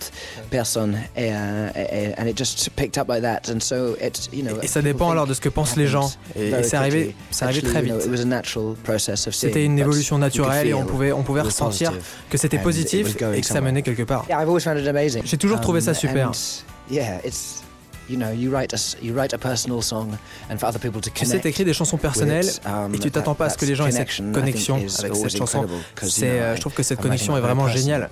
personnes. 0.51 0.97
Et, 1.17 1.29
euh, 1.33 1.69
et- 1.75 2.15
and 2.19 2.27
it 2.27 2.39
just 2.39 2.71
picked 2.77 2.97
up 2.99 3.09
like 3.09 3.21
that. 3.23 3.43
And 3.53 3.61
so 3.61 3.95
it's 4.03 4.31
you 4.33 4.43
know. 4.43 4.57
Et 4.63 4.67
ça 4.67 4.81
dépend 4.81 5.11
alors 5.11 5.27
de 5.27 5.35
ce 5.35 5.41
que 5.43 5.51
pensent 5.51 5.77
les 5.77 5.87
gens. 5.87 6.11
Et, 6.35 6.49
et 6.49 6.63
c'est 6.63 6.77
arrivé, 6.77 7.15
c'est 7.31 7.45
arrivé 7.45 7.61
très 7.63 7.83
vite. 7.83 7.95
it 8.05 8.11
was 8.11 8.21
a 8.23 8.25
natural 8.25 8.75
process 8.85 9.27
of 9.27 9.35
C'était 9.35 9.65
une 9.65 9.79
évolution 9.79 10.17
naturelle 10.19 10.67
et 10.67 10.73
on 10.75 10.85
pouvait, 10.87 11.13
on 11.13 11.23
pouvait 11.23 11.43
ressentir 11.43 11.91
positive. 11.91 12.13
que 12.31 12.39
c'était 12.39 12.59
positif 12.59 13.17
et 13.35 13.41
que 13.41 13.47
ça 13.47 13.61
menait 13.61 13.83
quelque 13.83 14.05
part. 14.05 14.25
J'ai 15.25 15.37
toujours 15.37 15.61
trouvé 15.61 15.81
ça 15.83 15.91
Um, 15.91 15.95
super. 15.95 16.31
yeah, 16.91 17.19
it's 17.25 17.63
you 18.09 18.17
know 18.17 18.31
you 18.33 18.51
write 18.51 18.73
a 18.73 18.77
s- 18.77 18.97
you 19.03 19.15
write 19.15 19.33
a 19.35 19.39
personal 19.39 19.83
song 19.83 20.11
and 20.51 20.57
for 20.59 20.67
other 20.69 20.79
people 20.81 21.01
to 21.01 21.11
Tu 21.11 21.21
sais, 21.21 21.27
connect. 21.27 21.43
t'écris 21.45 21.65
des 21.65 21.73
chansons 21.75 21.97
personnelles 21.99 22.47
um, 22.67 22.95
et 22.95 22.99
tu 22.99 23.11
t'attends 23.11 23.35
pas 23.35 23.47
à 23.47 23.51
ce 23.51 23.59
que 23.59 23.67
les 23.67 23.75
gens 23.75 23.87
aient 23.87 23.91
cette 23.93 24.09
that 24.33 24.33
connexion 24.41 24.77
avec 24.77 24.87
is 24.89 24.91
cette 24.91 25.05
always 25.13 25.31
chanson. 25.31 25.67
C'est, 26.03 26.27
euh, 26.41 26.57
je 26.57 26.61
trouve 26.61 26.73
que 26.75 26.83
cette 26.83 27.01
connexion 27.01 27.37
est 27.37 27.41
vraiment 27.41 27.69
géniale. 27.69 28.11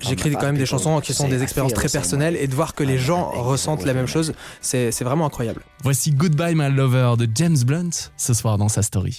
J'écris 0.00 0.30
Um, 0.30 0.34
quand 0.36 0.46
même 0.46 0.56
other 0.56 0.58
des 0.58 0.66
chansons 0.66 1.00
qui 1.00 1.14
sont 1.14 1.28
des 1.28 1.42
expériences 1.42 1.74
très 1.74 1.88
personnelles 1.88 2.36
et 2.36 2.46
de 2.48 2.54
voir 2.54 2.74
que 2.74 2.82
les 2.84 2.98
gens 2.98 3.30
ressentent 3.30 3.84
la 3.84 3.94
même 3.94 4.06
chose, 4.08 4.32
c'est 4.60 4.90
c'est 4.92 5.04
vraiment 5.04 5.26
incroyable. 5.26 5.62
Voici 5.82 6.10
Goodbye 6.12 6.54
My 6.54 6.70
Lover 6.70 7.14
de 7.18 7.28
James 7.34 7.58
Blunt 7.64 7.90
ce 8.16 8.34
soir 8.34 8.58
dans 8.58 8.68
sa 8.68 8.82
story. 8.82 9.18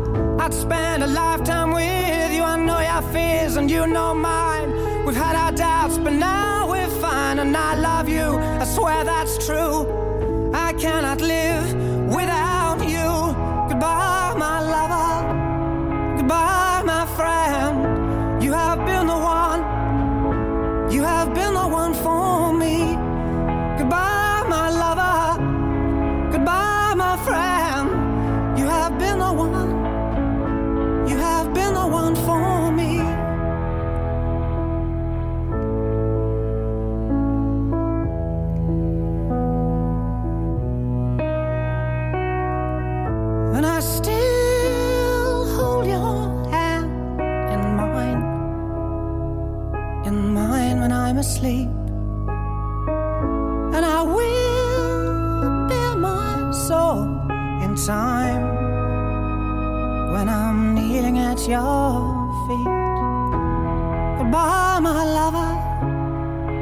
I'd 0.43 0.55
spend 0.55 1.03
a 1.03 1.07
lifetime 1.07 1.71
with 1.71 2.33
you. 2.33 2.41
I 2.41 2.55
know 2.57 2.79
your 2.79 3.03
fears 3.13 3.57
and 3.57 3.69
you 3.69 3.85
know 3.85 4.15
mine. 4.15 5.05
We've 5.05 5.15
had 5.15 5.35
our 5.35 5.51
doubts, 5.51 5.99
but 5.99 6.13
now 6.13 6.67
we're 6.71 6.89
fine, 6.99 7.37
and 7.37 7.55
I 7.55 7.75
love 7.75 8.09
you. 8.09 8.39
I 8.61 8.65
swear 8.65 9.03
that's 9.03 9.45
true. 9.45 10.51
I 10.51 10.73
cannot 10.73 11.21
live 11.21 11.80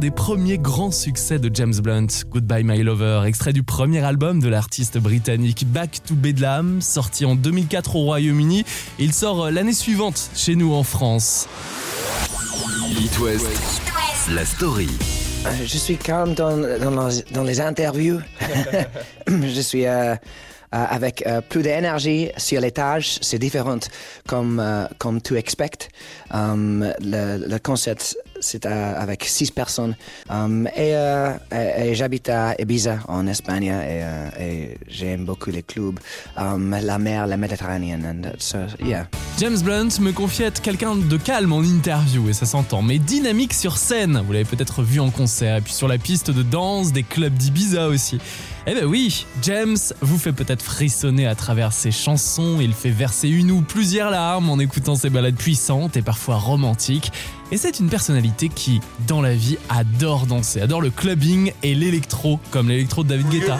Des 0.00 0.10
premiers 0.10 0.56
grands 0.56 0.90
succès 0.90 1.38
de 1.38 1.54
James 1.54 1.74
Blunt, 1.74 2.06
Goodbye 2.30 2.64
My 2.64 2.82
Lover, 2.82 3.22
extrait 3.26 3.52
du 3.52 3.62
premier 3.62 4.02
album 4.02 4.40
de 4.40 4.48
l'artiste 4.48 4.96
britannique 4.96 5.66
Back 5.70 6.00
to 6.06 6.14
Bedlam, 6.14 6.80
sorti 6.80 7.26
en 7.26 7.34
2004 7.34 7.96
au 7.96 8.04
Royaume-Uni. 8.04 8.64
Il 8.98 9.12
sort 9.12 9.44
euh, 9.44 9.50
l'année 9.50 9.74
suivante 9.74 10.30
chez 10.34 10.56
nous 10.56 10.72
en 10.72 10.84
France. 10.84 11.48
It 12.98 13.18
West, 13.18 13.46
la 14.32 14.46
story. 14.46 14.88
Euh, 15.44 15.50
Je 15.66 15.76
suis 15.76 15.96
calme 15.96 16.32
dans, 16.32 16.56
dans, 16.56 17.08
les, 17.08 17.22
dans 17.32 17.44
les 17.44 17.60
interviews. 17.60 18.20
je 19.28 19.60
suis 19.60 19.86
euh, 19.86 20.14
avec 20.72 21.24
euh, 21.26 21.40
plus 21.40 21.62
d'énergie 21.62 22.30
sur 22.36 22.60
les 22.60 22.70
tâches. 22.70 23.18
C'est 23.20 23.38
différent 23.38 23.78
comme, 24.26 24.60
euh, 24.60 24.86
comme 24.98 25.20
tu 25.20 25.36
expectes. 25.36 25.88
Um, 26.32 26.92
le, 27.00 27.48
le 27.48 27.58
concert, 27.58 27.96
c'est 28.40 28.66
euh, 28.66 28.94
avec 28.96 29.24
six 29.24 29.50
personnes. 29.50 29.96
Um, 30.28 30.68
et 30.68 30.94
euh, 30.94 31.32
et, 31.52 31.90
et 31.90 31.94
j'habite 31.94 32.28
à 32.28 32.54
Ibiza, 32.60 32.98
en 33.08 33.26
Espagne. 33.26 33.64
Et, 33.64 34.02
euh, 34.04 34.28
et 34.40 34.78
j'aime 34.88 35.24
beaucoup 35.24 35.50
les 35.50 35.62
clubs, 35.62 35.98
um, 36.36 36.76
la 36.80 36.98
mer, 36.98 37.26
la 37.26 37.36
Méditerranée. 37.36 37.96
Yeah. 38.84 39.08
James 39.38 39.58
Blunt 39.62 40.00
me 40.00 40.12
confie 40.12 40.44
être 40.44 40.60
quelqu'un 40.60 40.94
de 40.96 41.16
calme 41.16 41.52
en 41.52 41.62
interview, 41.62 42.28
et 42.28 42.32
ça 42.32 42.46
s'entend, 42.46 42.82
mais 42.82 42.98
dynamique 42.98 43.54
sur 43.54 43.76
scène. 43.76 44.22
Vous 44.24 44.32
l'avez 44.32 44.44
peut-être 44.44 44.82
vu 44.82 45.00
en 45.00 45.10
concert, 45.10 45.56
et 45.56 45.60
puis 45.60 45.72
sur 45.72 45.88
la 45.88 45.98
piste 45.98 46.30
de 46.30 46.42
danse, 46.42 46.92
des 46.92 47.02
clubs 47.02 47.32
d'Ibiza 47.32 47.88
aussi. 47.88 48.18
Eh 48.66 48.74
ben 48.74 48.84
oui, 48.84 49.26
James 49.42 49.78
vous 50.02 50.18
fait 50.18 50.32
peut-être 50.32 50.62
frissonner 50.62 51.26
à 51.26 51.34
travers 51.34 51.72
ses 51.72 51.90
chansons, 51.90 52.58
il 52.60 52.74
fait 52.74 52.90
verser 52.90 53.28
une 53.28 53.50
ou 53.50 53.62
plusieurs 53.62 54.10
larmes 54.10 54.50
en 54.50 54.58
écoutant 54.58 54.96
ses 54.96 55.08
ballades 55.08 55.34
puissantes 55.34 55.96
et 55.96 56.02
parfois 56.02 56.36
romantiques. 56.36 57.10
Et 57.52 57.56
c'est 57.56 57.80
une 57.80 57.88
personnalité 57.88 58.50
qui, 58.50 58.80
dans 59.08 59.22
la 59.22 59.34
vie, 59.34 59.56
adore 59.70 60.26
danser, 60.26 60.60
adore 60.60 60.82
le 60.82 60.90
clubbing 60.90 61.52
et 61.62 61.74
l'électro, 61.74 62.38
comme 62.50 62.68
l'électro 62.68 63.02
de 63.02 63.08
David 63.08 63.28
Guetta. 63.30 63.58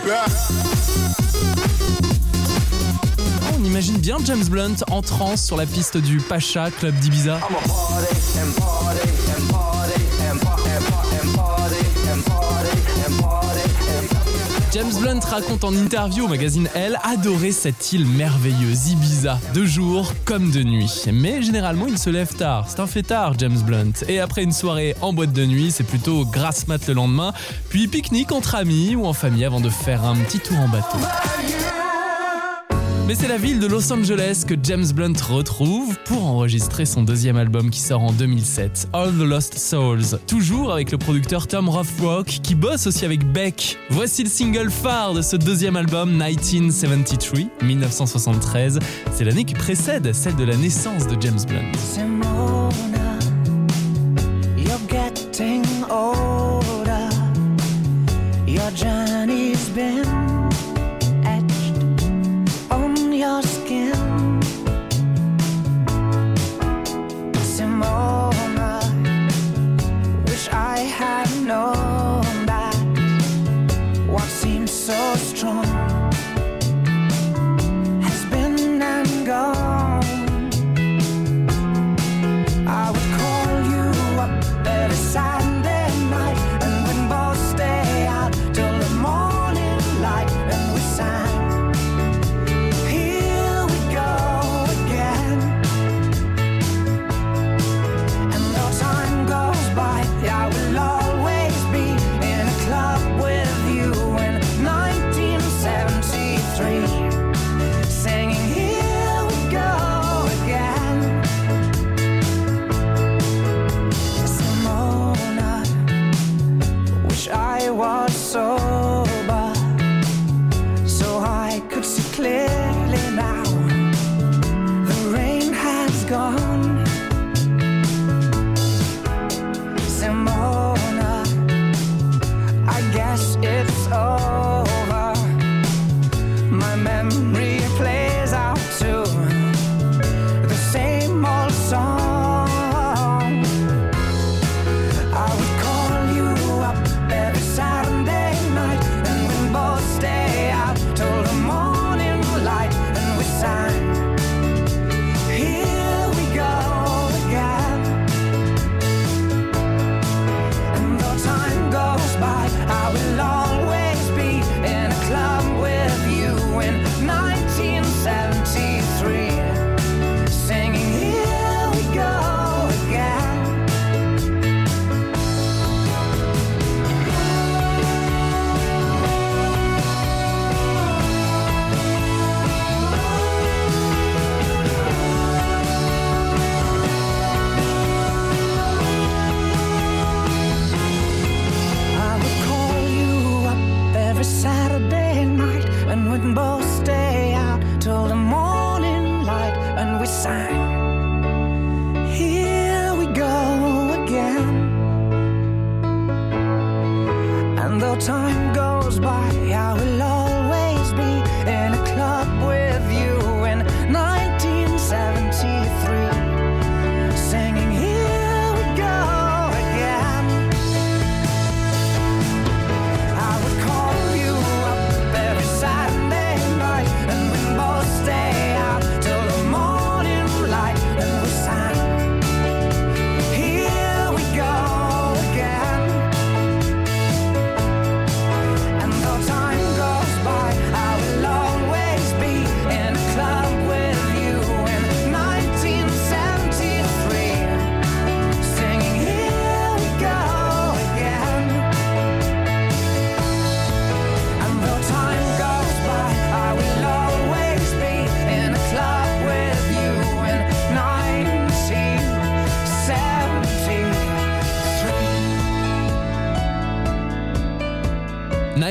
On 3.59 3.65
imagine 3.65 3.97
bien 3.97 4.19
James 4.25 4.45
Blunt 4.45 4.77
en 4.91 5.01
transe 5.01 5.43
sur 5.43 5.57
la 5.57 5.65
piste 5.65 5.97
du 5.97 6.19
Pacha, 6.19 6.71
club 6.71 6.95
d'Ibiza. 6.97 7.41
James 14.73 14.93
Blunt 15.01 15.19
raconte 15.25 15.65
en 15.65 15.75
interview 15.75 16.27
au 16.27 16.29
magazine 16.29 16.69
Elle 16.77 16.97
adorer 17.03 17.51
cette 17.51 17.93
île 17.93 18.07
merveilleuse, 18.07 18.91
Ibiza, 18.91 19.41
de 19.53 19.65
jour 19.65 20.13
comme 20.25 20.53
de 20.53 20.63
nuit. 20.63 21.07
Mais 21.13 21.43
généralement, 21.43 21.89
il 21.89 21.99
se 21.99 22.09
lève 22.09 22.33
tard. 22.37 22.67
C'est 22.69 22.79
un 22.79 22.87
fêtard, 22.87 23.37
James 23.39 23.59
Blunt. 23.67 23.93
Et 24.07 24.21
après 24.21 24.45
une 24.45 24.53
soirée 24.53 24.95
en 25.01 25.13
boîte 25.13 25.33
de 25.33 25.45
nuit, 25.45 25.73
c'est 25.73 25.83
plutôt 25.83 26.25
grasse 26.25 26.69
mat 26.69 26.87
le 26.87 26.95
lendemain, 26.95 27.33
puis 27.69 27.89
pique-nique 27.89 28.31
entre 28.31 28.55
amis 28.55 28.95
ou 28.95 29.07
en 29.07 29.13
famille 29.13 29.45
avant 29.45 29.61
de 29.61 29.71
faire 29.71 30.05
un 30.05 30.15
petit 30.15 30.39
tour 30.39 30.59
en 30.59 30.69
bateau. 30.69 30.99
Mais 33.11 33.17
c'est 33.17 33.27
la 33.27 33.39
ville 33.39 33.59
de 33.59 33.67
Los 33.67 33.93
Angeles 33.93 34.45
que 34.47 34.55
James 34.63 34.87
Blunt 34.95 35.15
retrouve 35.29 35.99
pour 36.05 36.25
enregistrer 36.27 36.87
son 36.87 37.03
deuxième 37.03 37.37
album 37.37 37.69
qui 37.71 37.81
sort 37.81 38.05
en 38.05 38.13
2007, 38.13 38.87
All 38.93 39.11
the 39.11 39.23
Lost 39.23 39.59
Souls. 39.59 40.21
Toujours 40.29 40.73
avec 40.73 40.93
le 40.93 40.99
producteur 40.99 41.49
Tom 41.49 41.69
Rothrock 41.69 42.27
qui 42.27 42.55
bosse 42.55 42.87
aussi 42.87 43.05
avec 43.05 43.27
Beck. 43.33 43.77
Voici 43.89 44.23
le 44.23 44.29
single 44.29 44.71
phare 44.71 45.15
de 45.15 45.23
ce 45.23 45.35
deuxième 45.35 45.75
album, 45.75 46.13
1973, 46.13 47.49
1973. 47.63 48.79
C'est 49.13 49.25
l'année 49.25 49.43
qui 49.43 49.55
précède 49.55 50.13
celle 50.13 50.37
de 50.37 50.45
la 50.45 50.55
naissance 50.57 51.09
de 51.09 51.21
James 51.21 51.41
Blunt. 51.49 51.73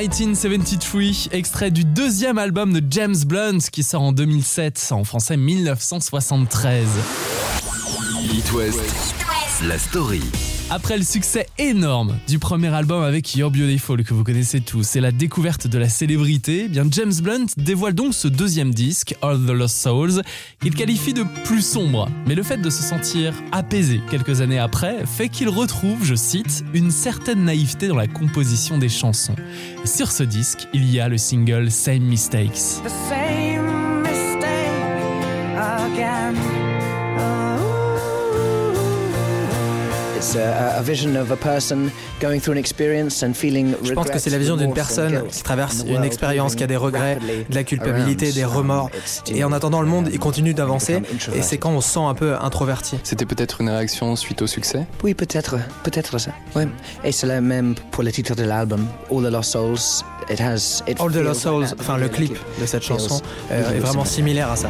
1973, 0.00 1.28
extrait 1.32 1.70
du 1.70 1.84
deuxième 1.84 2.38
album 2.38 2.72
de 2.72 2.82
James 2.90 3.16
Blunt 3.26 3.58
qui 3.70 3.82
sort 3.82 4.02
en 4.02 4.12
2007, 4.12 4.88
en 4.92 5.04
français 5.04 5.36
1973. 5.36 6.86
It 8.32 8.52
West, 8.52 8.80
la 9.62 9.78
story. 9.78 10.49
Après 10.72 10.96
le 10.96 11.02
succès 11.02 11.48
énorme 11.58 12.16
du 12.28 12.38
premier 12.38 12.68
album 12.68 13.02
avec 13.02 13.34
You're 13.34 13.50
Beautiful 13.50 14.04
que 14.04 14.14
vous 14.14 14.22
connaissez 14.22 14.60
tous 14.60 14.94
et 14.94 15.00
la 15.00 15.10
découverte 15.10 15.66
de 15.66 15.78
la 15.78 15.88
célébrité, 15.88 16.62
eh 16.66 16.68
bien 16.68 16.84
James 16.88 17.12
Blunt 17.20 17.46
dévoile 17.56 17.92
donc 17.92 18.14
ce 18.14 18.28
deuxième 18.28 18.72
disque, 18.72 19.16
All 19.20 19.44
the 19.44 19.50
Lost 19.50 19.82
Souls, 19.82 20.22
qu'il 20.60 20.72
qualifie 20.72 21.12
de 21.12 21.24
plus 21.44 21.62
sombre. 21.62 22.08
Mais 22.24 22.36
le 22.36 22.44
fait 22.44 22.58
de 22.58 22.70
se 22.70 22.84
sentir 22.84 23.34
apaisé 23.50 24.00
quelques 24.12 24.42
années 24.42 24.60
après 24.60 25.04
fait 25.06 25.28
qu'il 25.28 25.48
retrouve, 25.48 26.04
je 26.04 26.14
cite, 26.14 26.64
une 26.72 26.92
certaine 26.92 27.42
naïveté 27.42 27.88
dans 27.88 27.96
la 27.96 28.06
composition 28.06 28.78
des 28.78 28.88
chansons. 28.88 29.34
Sur 29.84 30.12
ce 30.12 30.22
disque, 30.22 30.68
il 30.72 30.88
y 30.88 31.00
a 31.00 31.08
le 31.08 31.18
single 31.18 31.68
Same 31.72 32.04
Mistakes. 32.04 32.80
Je 43.82 43.92
pense 43.94 44.10
que 44.10 44.18
c'est 44.18 44.30
la 44.30 44.38
vision 44.38 44.56
d'une 44.56 44.74
personne 44.74 45.22
qui 45.30 45.42
traverse 45.42 45.84
une 45.86 46.04
expérience 46.04 46.54
qui 46.54 46.62
a 46.62 46.66
des 46.66 46.76
regrets, 46.76 47.18
de 47.48 47.54
la 47.54 47.64
culpabilité, 47.64 48.32
des 48.32 48.44
remords. 48.44 48.90
Et 49.32 49.44
en 49.44 49.52
attendant, 49.52 49.80
le 49.80 49.88
monde, 49.88 50.10
il 50.12 50.18
continue 50.18 50.52
d'avancer. 50.54 51.02
Et 51.34 51.42
c'est 51.42 51.58
quand 51.58 51.70
on 51.70 51.80
se 51.80 51.90
sent 51.90 52.00
un 52.00 52.14
peu 52.14 52.34
introverti. 52.40 52.98
C'était 53.02 53.24
peut-être 53.24 53.60
une 53.60 53.70
réaction 53.70 54.14
suite 54.16 54.42
au 54.42 54.46
succès? 54.46 54.86
Oui, 55.02 55.14
peut-être. 55.14 55.56
Peut-être 55.82 56.18
ça. 56.18 56.32
Oui. 56.54 56.64
Et 57.04 57.12
c'est 57.12 57.26
la 57.26 57.40
même 57.40 57.74
pour 57.90 58.02
le 58.02 58.12
titre 58.12 58.34
de 58.34 58.42
l'album, 58.42 58.86
All 59.10 59.22
the 59.22 59.30
Lost 59.32 59.52
Souls. 59.52 60.04
It 60.30 60.40
has, 60.40 60.82
All 61.00 61.10
the 61.10 61.16
Lost 61.16 61.40
Souls, 61.42 61.66
enfin 61.80 61.96
le 61.96 62.08
clip 62.08 62.38
de 62.60 62.66
cette 62.66 62.82
chanson, 62.82 63.20
euh, 63.50 63.76
est 63.76 63.78
vraiment 63.78 64.04
similaire 64.04 64.50
à 64.50 64.56
ça. 64.56 64.68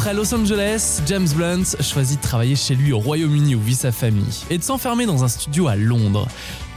Après 0.00 0.14
Los 0.14 0.34
Angeles, 0.34 1.02
James 1.04 1.28
Blunt 1.36 1.76
choisit 1.82 2.22
de 2.22 2.26
travailler 2.26 2.56
chez 2.56 2.74
lui 2.74 2.90
au 2.90 2.98
Royaume-Uni 2.98 3.54
où 3.54 3.60
vit 3.60 3.74
sa 3.74 3.92
famille 3.92 4.44
et 4.48 4.56
de 4.56 4.62
s'enfermer 4.62 5.04
dans 5.04 5.24
un 5.24 5.28
studio 5.28 5.68
à 5.68 5.76
Londres. 5.76 6.26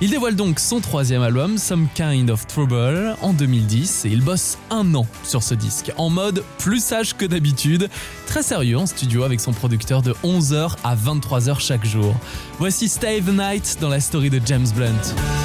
Il 0.02 0.10
dévoile 0.10 0.36
donc 0.36 0.60
son 0.60 0.82
troisième 0.82 1.22
album, 1.22 1.58
Some 1.58 1.88
Kind 1.96 2.30
of 2.30 2.46
Trouble, 2.48 3.16
en 3.22 3.32
2010 3.32 4.04
et 4.04 4.10
il 4.10 4.20
bosse 4.20 4.58
un 4.70 4.94
an 4.94 5.08
sur 5.24 5.42
ce 5.42 5.54
disque, 5.54 5.94
en 5.96 6.10
mode 6.10 6.44
plus 6.58 6.84
sage 6.84 7.16
que 7.16 7.24
d'habitude, 7.24 7.90
très 8.28 8.44
sérieux 8.44 8.78
en 8.78 8.88
studio 8.88 9.24
avec 9.24 9.40
son 9.40 9.54
producteur 9.54 10.02
de 10.02 10.14
11h 10.26 10.76
à 10.84 10.94
23h 10.94 11.62
chaque 11.62 11.86
jour. 11.86 12.14
Voici 12.60 12.90
Stay 12.90 13.22
the 13.22 13.30
Night 13.30 13.78
dans 13.80 13.88
la 13.88 14.02
story 14.02 14.32
de 14.32 14.42
James 14.46 14.68
Blunt. 14.76 15.43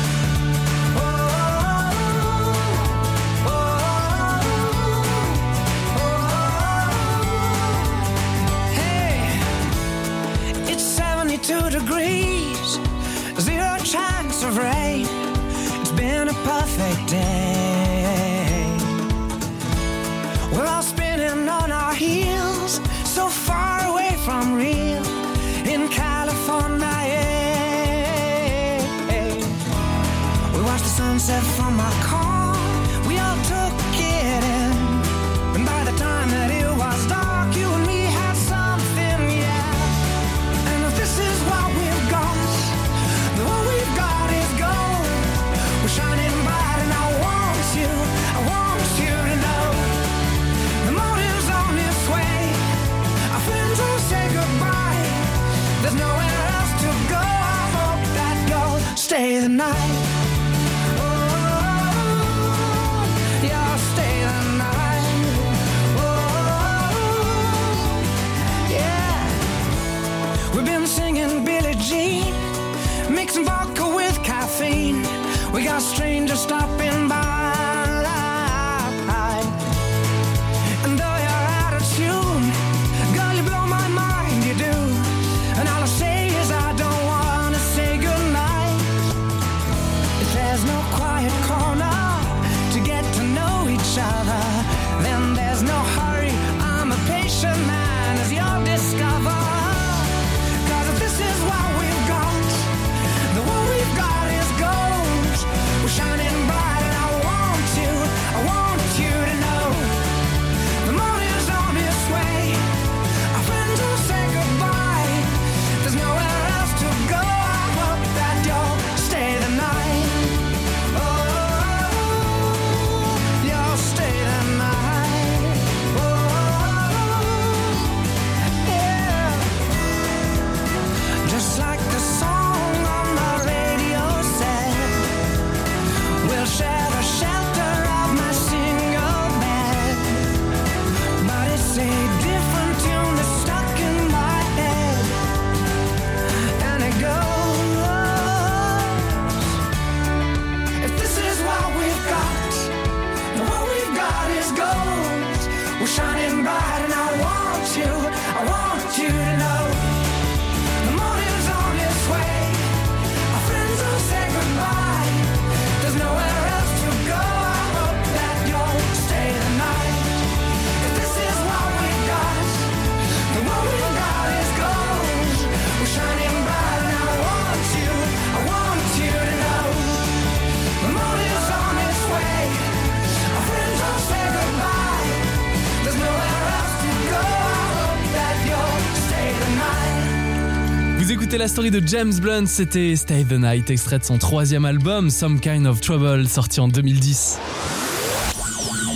Story 191.59 191.73
de 191.73 191.83
James 191.89 192.15
Blunt, 192.21 192.47
c'était 192.47 192.95
Stay 192.95 193.25
the 193.25 193.33
Night, 193.33 193.69
extrait 193.69 193.99
de 193.99 194.05
son 194.05 194.17
troisième 194.17 194.65
album 194.65 195.11
Some 195.11 195.41
Kind 195.41 195.67
of 195.67 195.81
Trouble, 195.81 196.29
sorti 196.29 196.61
en 196.61 196.69
2010. 196.69 197.37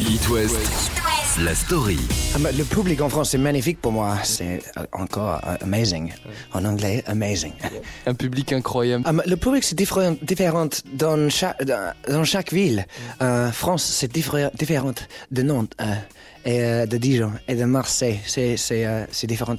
It 0.09 0.29
West, 0.29 0.57
la 1.41 1.57
story. 1.57 1.99
Ah, 2.37 2.39
le 2.57 2.63
public 2.63 3.01
en 3.01 3.09
France, 3.09 3.31
c'est 3.31 3.39
magnifique 3.39 3.81
pour 3.81 3.91
moi. 3.91 4.17
C'est 4.23 4.61
euh, 4.79 4.85
encore 4.93 5.41
euh, 5.45 5.57
amazing. 5.61 6.13
En 6.53 6.65
anglais, 6.65 7.03
amazing. 7.07 7.51
Un 8.07 8.15
public 8.15 8.53
incroyable. 8.53 9.03
Ah, 9.09 9.13
le 9.27 9.37
public, 9.37 9.65
c'est 9.65 9.75
différent, 9.75 10.15
dans, 10.95 11.29
chaque, 11.31 12.53
ville. 12.53 12.87
Euh, 13.23 13.51
France, 13.51 13.83
c'est 13.83 14.13
différent 14.13 14.93
de 15.33 15.43
Nantes. 15.43 15.75
Euh, 15.81 15.95
et 16.45 16.87
de 16.89 16.97
Dijon 16.97 17.31
et 17.47 17.55
de 17.55 17.65
Marseille, 17.65 18.19
c'est 18.27 18.57
différent. 19.29 19.55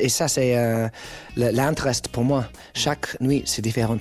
Et 0.00 0.10
ça, 0.10 0.28
c'est 0.28 0.90
l'intérêt 1.36 1.92
pour 2.10 2.24
moi. 2.24 2.46
Chaque 2.74 3.20
nuit, 3.20 3.42
c'est 3.44 3.62
différent. 3.62 3.98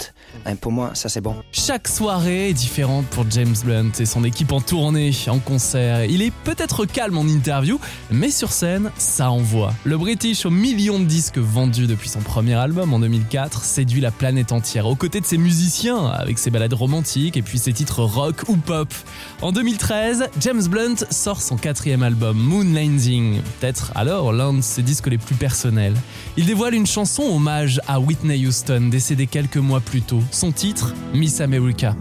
Et 0.49 0.55
pour 0.55 0.71
moi, 0.71 0.91
ça, 0.93 1.09
c'est 1.09 1.21
bon. 1.21 1.35
Chaque 1.51 1.87
soirée 1.87 2.49
est 2.49 2.53
différente 2.53 3.05
pour 3.07 3.25
James 3.29 3.55
Blunt 3.63 3.91
et 3.99 4.05
son 4.05 4.23
équipe 4.23 4.51
en 4.51 4.61
tournée, 4.61 5.11
en 5.27 5.39
concert. 5.39 6.05
Il 6.05 6.21
est 6.21 6.31
peut-être 6.43 6.85
calme 6.85 7.17
en 7.17 7.27
interview, 7.27 7.79
mais 8.11 8.31
sur 8.31 8.51
scène, 8.51 8.91
ça 8.97 9.31
envoie. 9.31 9.73
Le 9.83 9.97
British, 9.97 10.45
aux 10.45 10.51
millions 10.51 10.99
de 10.99 11.05
disques 11.05 11.37
vendus 11.37 11.87
depuis 11.87 12.09
son 12.09 12.19
premier 12.19 12.55
album 12.55 12.93
en 12.93 12.99
2004, 12.99 13.63
séduit 13.63 14.01
la 14.01 14.11
planète 14.11 14.51
entière, 14.51 14.87
aux 14.87 14.95
côtés 14.95 15.19
de 15.19 15.25
ses 15.25 15.37
musiciens, 15.37 16.05
avec 16.05 16.37
ses 16.37 16.49
balades 16.49 16.73
romantiques 16.73 17.37
et 17.37 17.41
puis 17.41 17.59
ses 17.59 17.73
titres 17.73 18.03
rock 18.03 18.43
ou 18.47 18.55
pop. 18.55 18.93
En 19.41 19.51
2013, 19.51 20.29
James 20.39 20.63
Blunt 20.67 20.95
sort 21.09 21.41
son 21.41 21.57
quatrième 21.57 22.03
album 22.03 22.37
Moon 22.37 22.63
Landing, 22.63 23.41
peut-être 23.59 23.91
alors 23.95 24.31
l'un 24.31 24.53
de 24.53 24.61
ses 24.61 24.81
disques 24.81 25.07
les 25.07 25.17
plus 25.17 25.35
personnels. 25.35 25.95
Il 26.37 26.45
dévoile 26.45 26.73
une 26.73 26.87
chanson 26.87 27.24
hommage 27.33 27.81
à 27.87 27.99
Whitney 27.99 28.45
Houston, 28.45 28.89
décédée 28.91 29.27
quelques 29.27 29.57
mois 29.57 29.79
plus 29.79 30.01
tôt. 30.01 30.21
Son 30.31 30.51
titre, 30.51 30.93
Miss 31.13 31.41
America. 31.41 31.95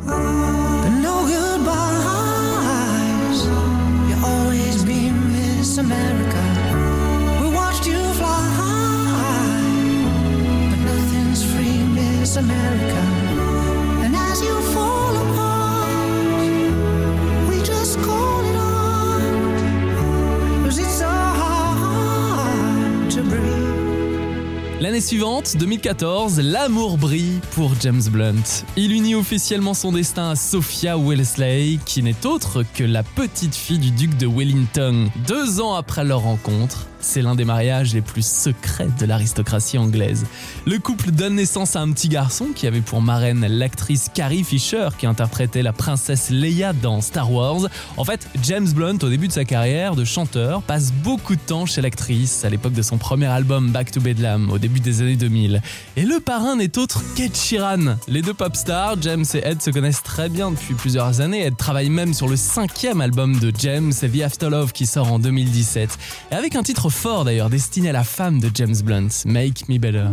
Suivante, 25.05 25.57
2014, 25.59 26.41
l'amour 26.41 26.97
brille 26.97 27.41
pour 27.53 27.73
James 27.81 28.03
Blunt. 28.11 28.65
Il 28.77 28.93
unit 28.93 29.15
officiellement 29.15 29.75
son 29.75 29.93
destin 29.93 30.31
à 30.31 30.35
Sophia 30.37 30.97
Wellesley, 30.97 31.79
qui 31.85 32.03
n'est 32.03 32.25
autre 32.25 32.65
que 32.75 32.85
la 32.85 33.03
petite 33.03 33.55
fille 33.55 33.79
du 33.79 33.91
duc 33.91 34.17
de 34.17 34.27
Wellington. 34.27 35.11
Deux 35.29 35.61
ans 35.61 35.75
après 35.75 36.05
leur 36.05 36.21
rencontre, 36.21 36.87
c'est 37.05 37.23
l'un 37.23 37.35
des 37.35 37.45
mariages 37.45 37.95
les 37.95 38.01
plus 38.01 38.27
secrets 38.27 38.89
de 38.99 39.07
l'aristocratie 39.07 39.79
anglaise. 39.79 40.25
Le 40.67 40.79
couple 40.79 41.11
donne 41.11 41.35
naissance 41.35 41.77
à 41.77 41.81
un 41.81 41.93
petit 41.93 42.09
garçon 42.09 42.49
qui 42.55 42.67
avait 42.67 42.81
pour 42.81 43.03
marraine 43.03 43.47
l'actrice 43.47 44.11
Carrie 44.13 44.43
Fisher 44.43 44.89
qui 44.99 45.07
interprétait 45.07 45.63
la 45.63 45.73
princesse 45.73 46.31
Leia 46.31 46.73
dans 46.73 47.01
Star 47.01 47.31
Wars. 47.31 47.69
En 47.97 48.05
fait, 48.05 48.29
James 48.43 48.69
Blunt, 48.69 48.99
au 49.03 49.09
début 49.09 49.29
de 49.29 49.33
sa 49.33 49.45
carrière 49.45 49.95
de 49.95 50.05
chanteur, 50.05 50.63
passe 50.63 50.93
beaucoup 50.93 51.37
de 51.37 51.41
temps 51.41 51.67
chez 51.67 51.83
l'actrice 51.83 52.45
à 52.45 52.51
l'époque 52.51 52.73
de 52.73 52.83
son 52.83 52.97
premier 52.97 53.27
album 53.27 53.71
Back 53.71 53.91
to 53.91 54.01
Bedlam 54.01 54.51
au 54.51 54.59
début 54.59 54.81
des 54.81 55.03
années 55.03 55.17
2000. 55.17 55.61
Et 55.97 56.05
le 56.05 56.21
parrain 56.21 56.57
n'est 56.57 56.79
autre 56.79 57.03
qu'Ed 57.15 57.37
Sheeran. 57.37 57.97
Les 58.09 58.23
deux 58.23 58.35
pop 58.35 58.57
stars, 58.57 58.97
James 59.03 59.25
et 59.35 59.47
Ed, 59.47 59.61
se 59.61 59.71
connaissent 59.71 60.03
très 60.03 60.29
bien 60.29 60.51
depuis 60.51 60.75
plusieurs 60.75 61.21
années. 61.21 61.45
Ed 61.45 61.57
travaille 61.57 61.91
même 61.91 62.15
sur 62.15 62.29
le 62.29 62.37
cinquième 62.37 63.01
album 63.01 63.39
de 63.39 63.53
James, 63.59 63.93
The 63.93 64.23
After 64.23 64.49
Love, 64.49 64.73
qui 64.73 64.87
sort 64.87 65.13
en 65.13 65.19
2017. 65.19 65.99
Et 66.31 66.35
avec 66.35 66.57
un 66.57 66.63
titre 66.63 66.89
fort 66.95 67.25
d'ailleurs 67.25 67.51
destiné 67.51 67.91
à 67.91 67.93
la 67.93 68.05
femme 68.05 68.41
de 68.41 68.51
James 68.55 68.77
Blunt, 68.83 69.09
Make 69.27 69.69
Me 69.69 69.79
Better. 69.79 70.07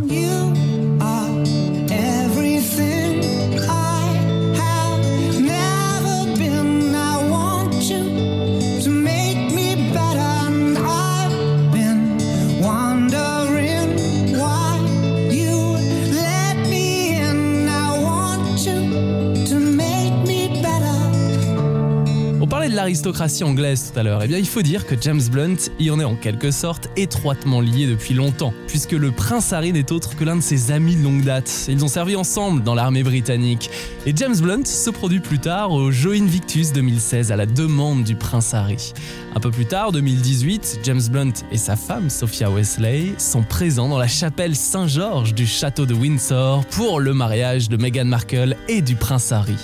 L'aristocratie 22.92 23.42
anglaise 23.42 23.90
tout 23.90 23.98
à 23.98 24.02
l'heure, 24.02 24.22
eh 24.22 24.28
bien 24.28 24.36
il 24.36 24.46
faut 24.46 24.60
dire 24.60 24.84
que 24.84 24.94
James 25.00 25.22
Blunt 25.30 25.56
y 25.78 25.90
en 25.90 25.98
est 25.98 26.04
en 26.04 26.14
quelque 26.14 26.50
sorte 26.50 26.90
étroitement 26.94 27.62
lié 27.62 27.86
depuis 27.86 28.12
longtemps, 28.12 28.52
puisque 28.66 28.92
le 28.92 29.10
prince 29.12 29.54
Harry 29.54 29.72
n'est 29.72 29.90
autre 29.92 30.14
que 30.14 30.24
l'un 30.24 30.36
de 30.36 30.42
ses 30.42 30.72
amis 30.72 30.96
de 30.96 31.02
longue 31.02 31.22
date. 31.22 31.50
Ils 31.70 31.82
ont 31.82 31.88
servi 31.88 32.16
ensemble 32.16 32.62
dans 32.62 32.74
l'armée 32.74 33.02
britannique. 33.02 33.70
Et 34.04 34.12
James 34.14 34.36
Blunt 34.36 34.66
se 34.66 34.90
produit 34.90 35.20
plus 35.20 35.38
tard 35.38 35.72
au 35.72 35.90
Joe 35.90 36.20
Invictus 36.20 36.74
2016 36.74 37.32
à 37.32 37.36
la 37.36 37.46
demande 37.46 38.04
du 38.04 38.14
prince 38.14 38.52
Harry. 38.52 38.92
Un 39.34 39.40
peu 39.40 39.50
plus 39.50 39.66
tard, 39.66 39.92
2018, 39.92 40.80
James 40.82 41.00
Blunt 41.10 41.32
et 41.50 41.56
sa 41.56 41.74
femme 41.74 42.10
Sophia 42.10 42.50
Wesley 42.50 43.14
sont 43.16 43.42
présents 43.42 43.88
dans 43.88 43.98
la 43.98 44.06
chapelle 44.06 44.54
Saint-Georges 44.54 45.34
du 45.34 45.46
château 45.46 45.86
de 45.86 45.94
Windsor 45.94 46.66
pour 46.66 47.00
le 47.00 47.14
mariage 47.14 47.68
de 47.70 47.78
Meghan 47.78 48.04
Markle 48.04 48.56
et 48.68 48.82
du 48.82 48.94
prince 48.94 49.32
Harry. 49.32 49.56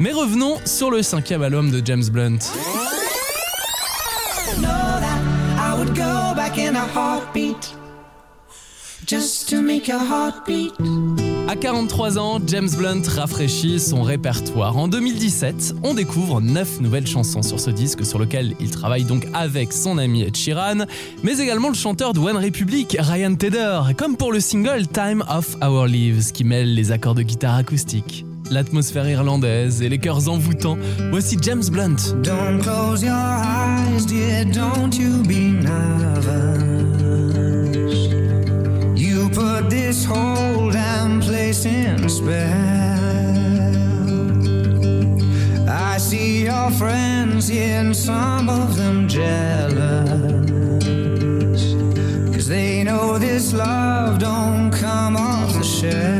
Mais 0.00 0.12
revenons 0.12 0.56
sur 0.64 0.90
le 0.90 1.02
cinquième 1.02 1.42
album 1.42 1.70
de 1.70 1.80
James 1.84 2.04
Blunt. 2.10 2.38
À 11.46 11.56
43 11.56 12.18
ans, 12.18 12.40
James 12.46 12.70
Blunt 12.76 13.02
rafraîchit 13.06 13.78
son 13.78 14.02
répertoire. 14.02 14.76
En 14.78 14.88
2017, 14.88 15.74
on 15.82 15.92
découvre 15.92 16.40
9 16.40 16.80
nouvelles 16.80 17.06
chansons 17.06 17.42
sur 17.42 17.60
ce 17.60 17.70
disque 17.70 18.04
sur 18.06 18.18
lequel 18.18 18.54
il 18.60 18.70
travaille 18.70 19.04
donc 19.04 19.26
avec 19.34 19.72
son 19.72 19.98
ami 19.98 20.22
Ed 20.22 20.36
Sheeran, 20.36 20.86
mais 21.22 21.38
également 21.38 21.68
le 21.68 21.74
chanteur 21.74 22.14
de 22.14 22.20
One 22.20 22.38
Republic, 22.38 22.96
Ryan 22.98 23.34
Tedder, 23.34 23.80
comme 23.98 24.16
pour 24.16 24.32
le 24.32 24.40
single 24.40 24.86
Time 24.86 25.22
of 25.28 25.56
Our 25.62 25.86
Lives 25.86 26.32
qui 26.32 26.44
mêle 26.44 26.74
les 26.74 26.92
accords 26.92 27.14
de 27.14 27.22
guitare 27.22 27.56
acoustique 27.56 28.24
l'atmosphère 28.50 29.08
irlandaise 29.08 29.80
et 29.80 29.88
les 29.88 29.98
chœurs 29.98 30.28
envoûtants. 30.28 30.76
Voici 31.10 31.38
James 31.40 31.64
Blunt. 31.70 31.96
Don't 32.22 32.60
close 32.60 33.02
your 33.02 33.14
eyes. 33.14 33.74
This 39.68 40.04
whole 40.04 40.70
damn 40.70 41.20
place 41.20 41.64
in 41.64 42.08
spell. 42.08 42.84
I 45.68 45.98
see 45.98 46.44
your 46.44 46.70
friends 46.72 47.48
here 47.48 47.80
and 47.80 47.96
some 47.96 48.48
of 48.48 48.76
them 48.76 49.08
jealous. 49.08 49.74
Cause 52.34 52.48
they 52.48 52.84
know 52.84 53.18
this 53.18 53.52
love 53.52 54.18
don't 54.18 54.70
come 54.70 55.16
off 55.16 55.52
the 55.54 55.64
shelf. 55.64 56.13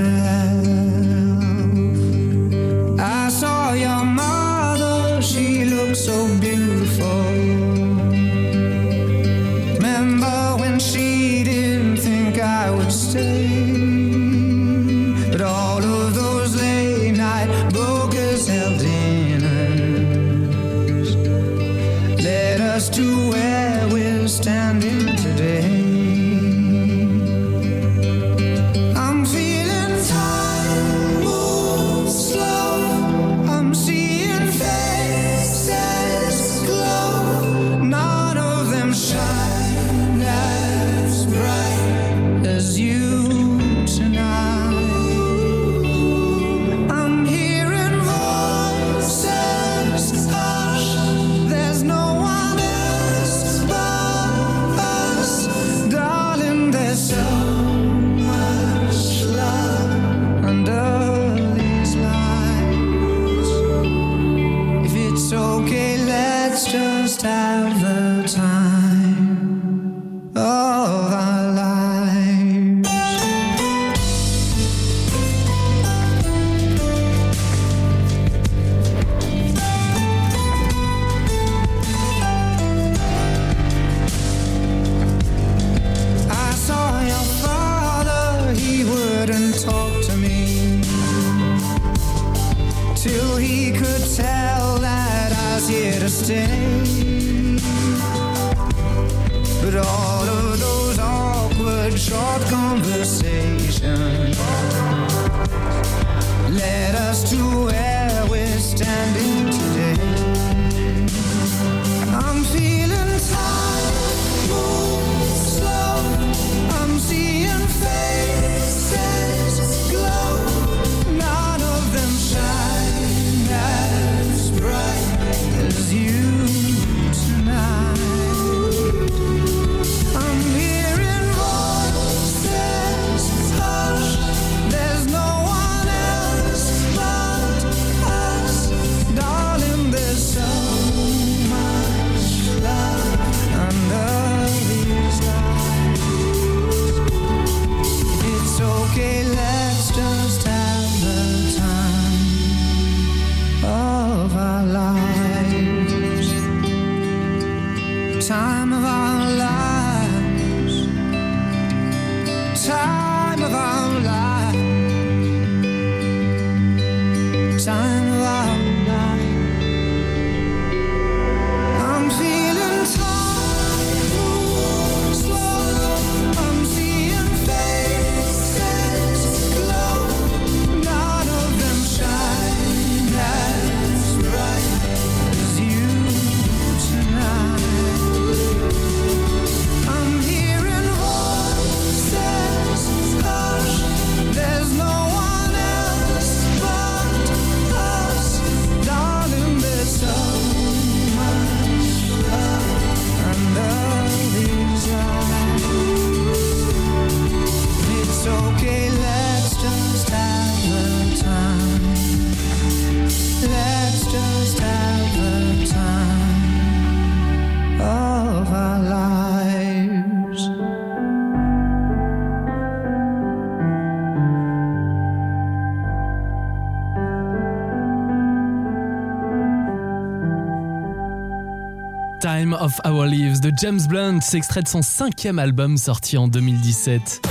Of 232.61 232.80
Our 232.86 233.07
Lives 233.07 233.40
de 233.40 233.52
James 233.57 233.80
Blunt, 233.88 234.20
extrait 234.32 234.62
de 234.62 234.68
son 234.68 234.82
cinquième 234.82 235.38
album 235.38 235.76
sorti 235.76 236.16
en 236.16 236.28
2017. 236.28 237.22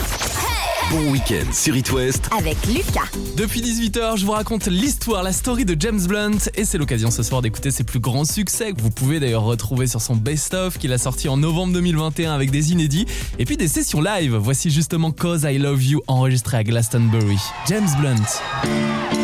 Bon 0.91 1.11
week-end 1.11 1.51
sur 1.51 1.75
It 1.75 1.91
avec 2.37 2.57
Lucas. 2.67 3.09
Depuis 3.37 3.61
18h, 3.61 4.17
je 4.17 4.25
vous 4.25 4.31
raconte 4.31 4.67
l'histoire, 4.67 5.23
la 5.23 5.31
story 5.31 5.65
de 5.65 5.75
James 5.79 6.01
Blunt 6.07 6.37
et 6.55 6.65
c'est 6.65 6.77
l'occasion 6.77 7.09
ce 7.09 7.23
soir 7.23 7.41
d'écouter 7.41 7.71
ses 7.71 7.83
plus 7.83 7.99
grands 7.99 8.25
succès 8.25 8.73
que 8.73 8.81
vous 8.81 8.91
pouvez 8.91 9.19
d'ailleurs 9.19 9.43
retrouver 9.43 9.87
sur 9.87 10.01
son 10.01 10.15
best-of 10.15 10.77
qu'il 10.77 10.93
a 10.93 10.97
sorti 10.97 11.29
en 11.29 11.37
novembre 11.37 11.73
2021 11.73 12.33
avec 12.33 12.51
des 12.51 12.71
inédits 12.71 13.05
et 13.39 13.45
puis 13.45 13.57
des 13.57 13.67
sessions 13.67 14.01
live. 14.01 14.35
Voici 14.35 14.69
justement 14.69 15.11
Cause 15.11 15.43
I 15.43 15.57
Love 15.57 15.83
You 15.83 16.01
enregistré 16.07 16.57
à 16.57 16.63
Glastonbury. 16.63 17.37
James 17.67 17.89
Blunt. 17.99 19.22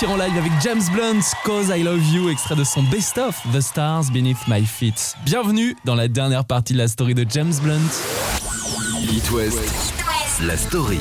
Partir 0.00 0.14
en 0.14 0.16
live 0.16 0.38
avec 0.38 0.52
James 0.62 0.82
Blunt, 0.94 1.20
Cause 1.44 1.68
I 1.68 1.82
Love 1.82 2.02
You, 2.14 2.30
extrait 2.30 2.56
de 2.56 2.64
son 2.64 2.82
Best 2.84 3.18
of 3.18 3.36
The 3.52 3.60
Stars 3.60 4.04
Beneath 4.10 4.38
My 4.48 4.64
Feet. 4.64 5.14
Bienvenue 5.26 5.76
dans 5.84 5.94
la 5.94 6.08
dernière 6.08 6.46
partie 6.46 6.72
de 6.72 6.78
la 6.78 6.88
story 6.88 7.12
de 7.12 7.26
James 7.28 7.52
Blunt. 7.62 7.80
It 9.12 9.30
West, 9.30 9.92
la 10.40 10.56
story. 10.56 11.00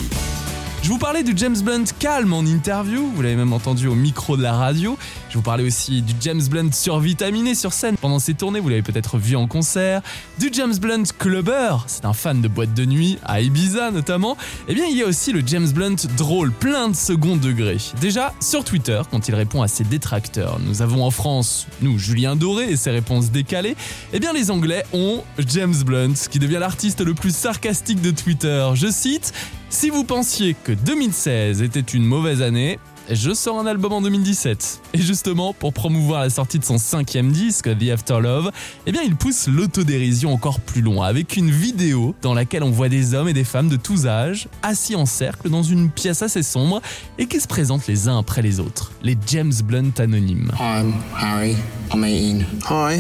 Je 0.82 0.88
vous 0.88 0.98
parlais 0.98 1.24
du 1.24 1.34
James 1.36 1.58
Blunt 1.62 1.84
calme 2.00 2.32
en 2.34 2.40
interview, 2.40 3.12
vous 3.14 3.22
l'avez 3.22 3.36
même 3.36 3.52
entendu 3.52 3.88
au 3.88 3.96
micro 3.96 4.38
de 4.38 4.42
la 4.42 4.54
radio. 4.54 4.98
Je 5.30 5.36
vous 5.36 5.44
parlais 5.44 5.66
aussi 5.66 6.02
du 6.02 6.14
James 6.22 6.42
Blunt 6.50 6.72
survitaminé 6.72 7.54
sur 7.54 7.74
scène 7.74 7.98
pendant 7.98 8.18
ses 8.18 8.34
tournées, 8.34 8.62
vous 8.62 8.70
l'avez 8.70 8.82
peut-être 8.82 9.18
vu 9.18 9.36
en 9.36 9.46
concert. 9.46 10.02
Du 10.40 10.50
James 10.54 10.76
Blunt 10.78 11.04
clubber, 11.18 11.76
c'est 11.86 12.06
un 12.06 12.14
fan 12.14 12.42
de 12.42 12.48
boîte 12.48 12.74
de 12.74 12.86
nuit, 12.86 13.20
à 13.26 13.42
Ibiza 13.42 13.92
notamment. 13.92 14.38
Eh 14.70 14.74
bien 14.74 14.86
il 14.86 14.98
y 14.98 15.04
a 15.04 15.06
aussi 15.06 15.34
le 15.34 15.44
James 15.46 15.70
Blunt 15.70 15.98
drôle, 16.18 16.52
plein 16.52 16.88
de 16.88 16.96
second 16.96 17.36
degré. 17.36 17.78
Déjà, 18.00 18.34
sur 18.40 18.64
Twitter, 18.64 19.02
quand 19.12 19.28
il 19.28 19.36
répond 19.36 19.62
à 19.62 19.68
ses 19.68 19.84
détracteurs, 19.84 20.60
nous 20.66 20.82
avons 20.82 21.04
en 21.04 21.12
France, 21.12 21.68
nous, 21.82 22.00
Julien 22.00 22.38
Doré 22.38 22.72
et 22.72 22.78
ses 22.78 22.92
réponses 22.92 23.32
décalées. 23.32 23.76
Eh 24.14 24.20
bien 24.20 24.32
les 24.32 24.50
Anglais 24.50 24.86
ont 24.94 25.24
James 25.46 25.76
Blunt, 25.86 26.14
qui 26.32 26.40
devient 26.40 26.58
l'artiste 26.60 27.02
le 27.02 27.14
plus 27.14 27.36
sarcastique 27.36 28.02
de 28.02 28.12
Twitter. 28.12 28.70
Je 28.76 28.88
cite 28.88 29.34
si 29.70 29.90
vous 29.90 30.04
pensiez 30.04 30.56
que 30.64 30.72
2016 30.72 31.62
était 31.62 31.80
une 31.80 32.06
mauvaise 32.06 32.42
année, 32.42 32.80
je 33.12 33.34
sors 33.34 33.60
un 33.60 33.66
album 33.66 33.94
en 33.94 34.02
2017. 34.02 34.82
Et 34.94 35.00
justement, 35.00 35.54
pour 35.54 35.74
promouvoir 35.74 36.22
la 36.22 36.30
sortie 36.30 36.60
de 36.60 36.64
son 36.64 36.78
cinquième 36.78 37.32
disque, 37.32 37.70
The 37.78 37.90
After 37.90 38.20
Love, 38.20 38.52
eh 38.86 38.92
bien, 38.92 39.02
il 39.04 39.16
pousse 39.16 39.48
l'autodérision 39.48 40.34
encore 40.34 40.60
plus 40.60 40.82
loin 40.82 41.08
avec 41.08 41.36
une 41.36 41.50
vidéo 41.50 42.16
dans 42.22 42.34
laquelle 42.34 42.64
on 42.64 42.70
voit 42.70 42.90
des 42.90 43.14
hommes 43.14 43.28
et 43.28 43.34
des 43.34 43.44
femmes 43.44 43.70
de 43.70 43.78
tous 43.78 44.06
âges 44.06 44.48
assis 44.62 44.96
en 44.96 45.06
cercle 45.06 45.50
dans 45.50 45.64
une 45.64 45.90
pièce 45.90 46.22
assez 46.22 46.44
sombre 46.44 46.82
et 47.18 47.26
qui 47.26 47.40
se 47.40 47.48
présentent 47.48 47.88
les 47.88 48.08
uns 48.08 48.20
après 48.20 48.42
les 48.42 48.60
autres? 48.60 48.92
Les 49.02 49.18
James 49.28 49.54
Blunt 49.64 49.94
anonymes. 50.00 50.52
Hi, 50.60 50.82
I'm 50.82 50.94
Harry. 51.16 51.56
I'm 51.92 52.04
18. 52.04 52.46
Hi, 52.70 53.00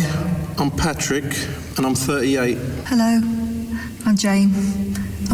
I'm 0.59 0.71
Patrick 0.71 1.25
and 1.77 1.85
I'm 1.85 1.95
38. 1.95 2.57
Hello, 2.89 3.21
I'm 4.07 4.17
Jane. 4.17 4.51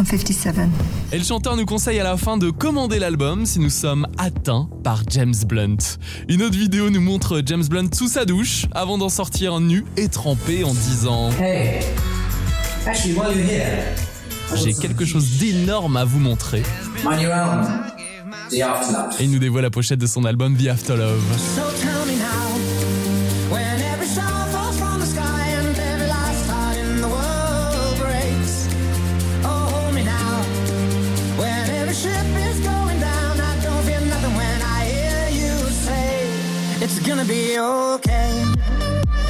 57. 0.04 0.56
Et 1.12 1.18
le 1.18 1.24
chanteur 1.24 1.56
nous 1.56 1.64
conseille 1.64 1.98
à 1.98 2.04
la 2.04 2.16
fin 2.16 2.36
de 2.36 2.50
commander 2.50 2.98
l'album 2.98 3.46
si 3.46 3.58
nous 3.58 3.70
sommes 3.70 4.06
atteints 4.18 4.68
par 4.84 5.02
James 5.08 5.34
Blunt. 5.46 5.76
Une 6.28 6.42
autre 6.42 6.56
vidéo 6.56 6.90
nous 6.90 7.00
montre 7.00 7.42
James 7.44 7.64
Blunt 7.64 7.88
sous 7.92 8.08
sa 8.08 8.24
douche 8.24 8.66
avant 8.72 8.98
d'en 8.98 9.08
sortir 9.08 9.60
nu 9.60 9.84
et 9.96 10.08
trempé 10.08 10.64
en 10.64 10.74
disant 10.74 11.30
Hey, 11.40 11.80
actually, 12.86 13.14
while 13.14 13.36
you're 13.36 13.48
here, 13.48 13.84
j'ai 14.54 14.74
quelque 14.74 15.04
chose 15.04 15.38
d'énorme 15.38 15.96
à 15.96 16.04
vous 16.04 16.20
montrer. 16.20 16.62
The 18.50 18.54
Et 19.18 19.24
il 19.24 19.30
nous 19.30 19.38
dévoile 19.38 19.64
la 19.64 19.70
pochette 19.70 19.98
de 19.98 20.06
son 20.06 20.24
album 20.24 20.56
The 20.56 20.68
After 20.68 20.96
Love. 20.96 22.05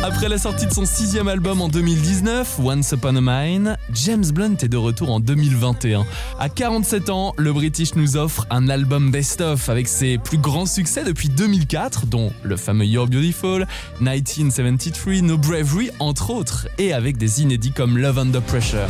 Après 0.03 0.29
la 0.29 0.39
sortie 0.39 0.67
de 0.67 0.73
son 0.73 0.85
sixième 0.85 1.29
album 1.29 1.61
en 1.61 1.69
2019, 1.69 2.61
Once 2.63 2.93
Upon 2.93 3.17
a 3.17 3.21
Mine, 3.21 3.77
James 3.93 4.25
Blunt 4.33 4.57
est 4.63 4.69
de 4.69 4.77
retour 4.77 5.11
en 5.11 5.21
2021. 5.21 6.05
À 6.39 6.49
47 6.49 7.11
ans, 7.11 7.35
le 7.39 7.53
British 7.53 7.95
nous 7.95 8.17
offre 8.17 8.47
un 8.51 8.69
album 8.69 9.11
best-of 9.11 9.69
avec 9.69 9.89
ses 9.89 10.19
plus 10.19 10.39
grands 10.39 10.67
succès 10.67 11.05
depuis 11.05 11.29
2004, 11.29 12.07
dont 12.07 12.33
le 12.43 12.57
fameux 12.57 12.87
You're 12.87 13.09
Beautiful, 13.09 13.67
1973, 14.01 15.23
No 15.23 15.39
Bravery, 15.39 15.91
entre 15.99 16.31
autres, 16.31 16.69
et 16.79 16.93
avec 16.93 17.17
des 17.17 17.43
inédits 17.43 17.73
comme 17.73 17.99
Love 17.99 18.19
Under 18.19 18.43
Pressure. 18.43 18.87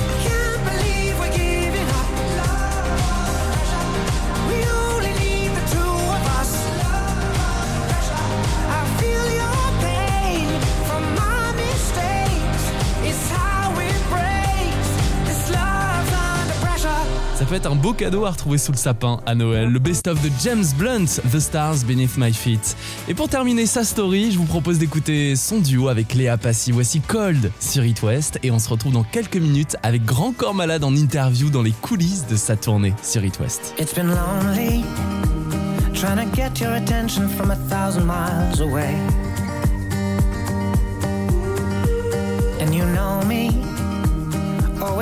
Un 17.65 17.75
beau 17.75 17.95
cadeau 17.95 18.27
à 18.27 18.31
retrouver 18.33 18.59
sous 18.59 18.73
le 18.73 18.77
sapin 18.77 19.21
à 19.25 19.35
Noël. 19.35 19.71
Le 19.71 19.79
best-of 19.79 20.21
de 20.23 20.31
James 20.43 20.65
Blunt, 20.77 21.07
The 21.33 21.41
Stars 21.41 21.77
Beneath 21.87 22.19
My 22.19 22.33
Feet. 22.33 22.77
Et 23.09 23.15
pour 23.15 23.31
terminer 23.31 23.65
sa 23.65 23.85
story, 23.85 24.33
je 24.33 24.39
vous 24.39 24.45
propose 24.45 24.79
d'écouter 24.79 25.35
son 25.37 25.61
duo 25.61 25.89
avec 25.89 26.13
Léa 26.15 26.37
Passy. 26.37 26.73
Voici 26.73 27.01
Cold 27.01 27.51
sur 27.59 27.85
It 27.85 28.03
West 28.03 28.39
et 28.43 28.51
on 28.51 28.59
se 28.59 28.69
retrouve 28.69 28.93
dans 28.93 29.05
quelques 29.05 29.37
minutes 29.37 29.77
avec 29.83 30.05
Grand 30.05 30.33
Corps 30.33 30.55
Malade 30.55 30.85
en 30.85 30.95
interview 30.95 31.49
dans 31.49 31.63
les 31.63 31.73
coulisses 31.73 32.27
de 32.27 32.37
sa 32.37 32.57
tournée 32.57 32.93
sur 33.03 33.25
It 33.25 33.41
West. 33.41 33.75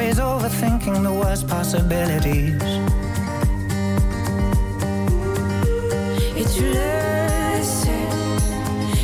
Always 0.04 0.18
overthinking 0.18 1.02
the 1.02 1.12
worst 1.12 1.48
possibilities. 1.48 2.52
Et 6.36 6.44
tu 6.44 6.62
le 6.62 7.62
sais, 7.62 7.88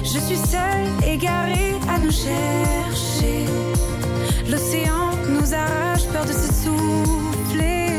je 0.05 0.19
suis 0.19 0.37
seule, 0.37 0.87
égarée 1.03 1.73
à 1.89 1.99
nous 2.01 2.11
chercher. 2.11 3.47
L'océan 4.51 5.13
nous 5.27 5.55
arrache, 5.55 6.05
peur 6.13 6.27
de 6.27 6.33
se 6.33 6.53
souffler. 6.53 7.93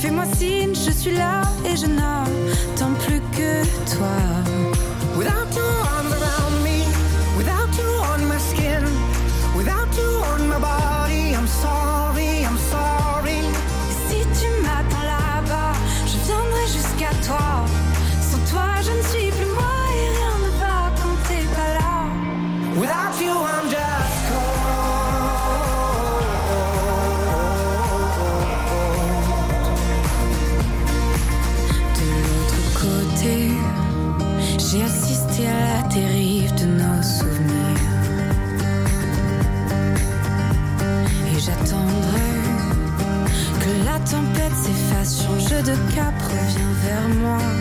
Fais-moi 0.00 0.24
signe, 0.34 0.74
je 0.74 0.90
suis 0.90 1.14
là 1.14 1.42
et 1.66 1.76
je 1.76 1.86
nage. 1.86 2.08
de 45.68 45.94
cap, 45.94 46.14
revient 46.22 46.72
vers 46.82 47.08
moi. 47.20 47.57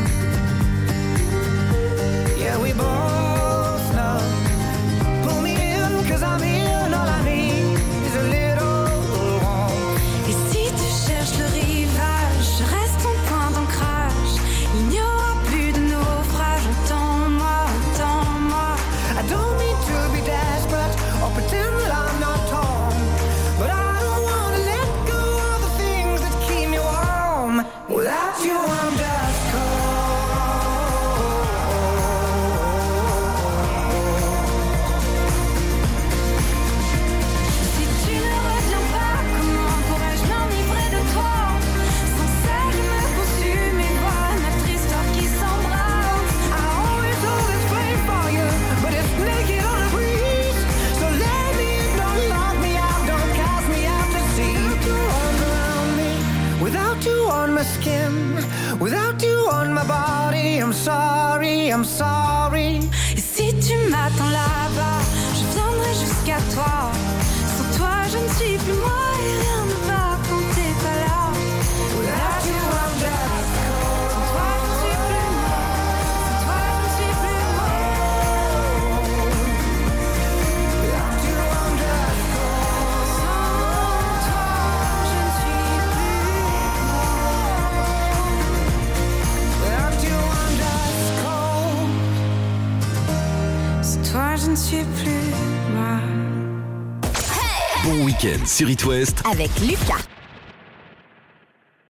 sur 98.57 98.71
It 98.71 98.83
West 98.85 99.21
avec 99.31 99.51
Lucas. 99.59 100.06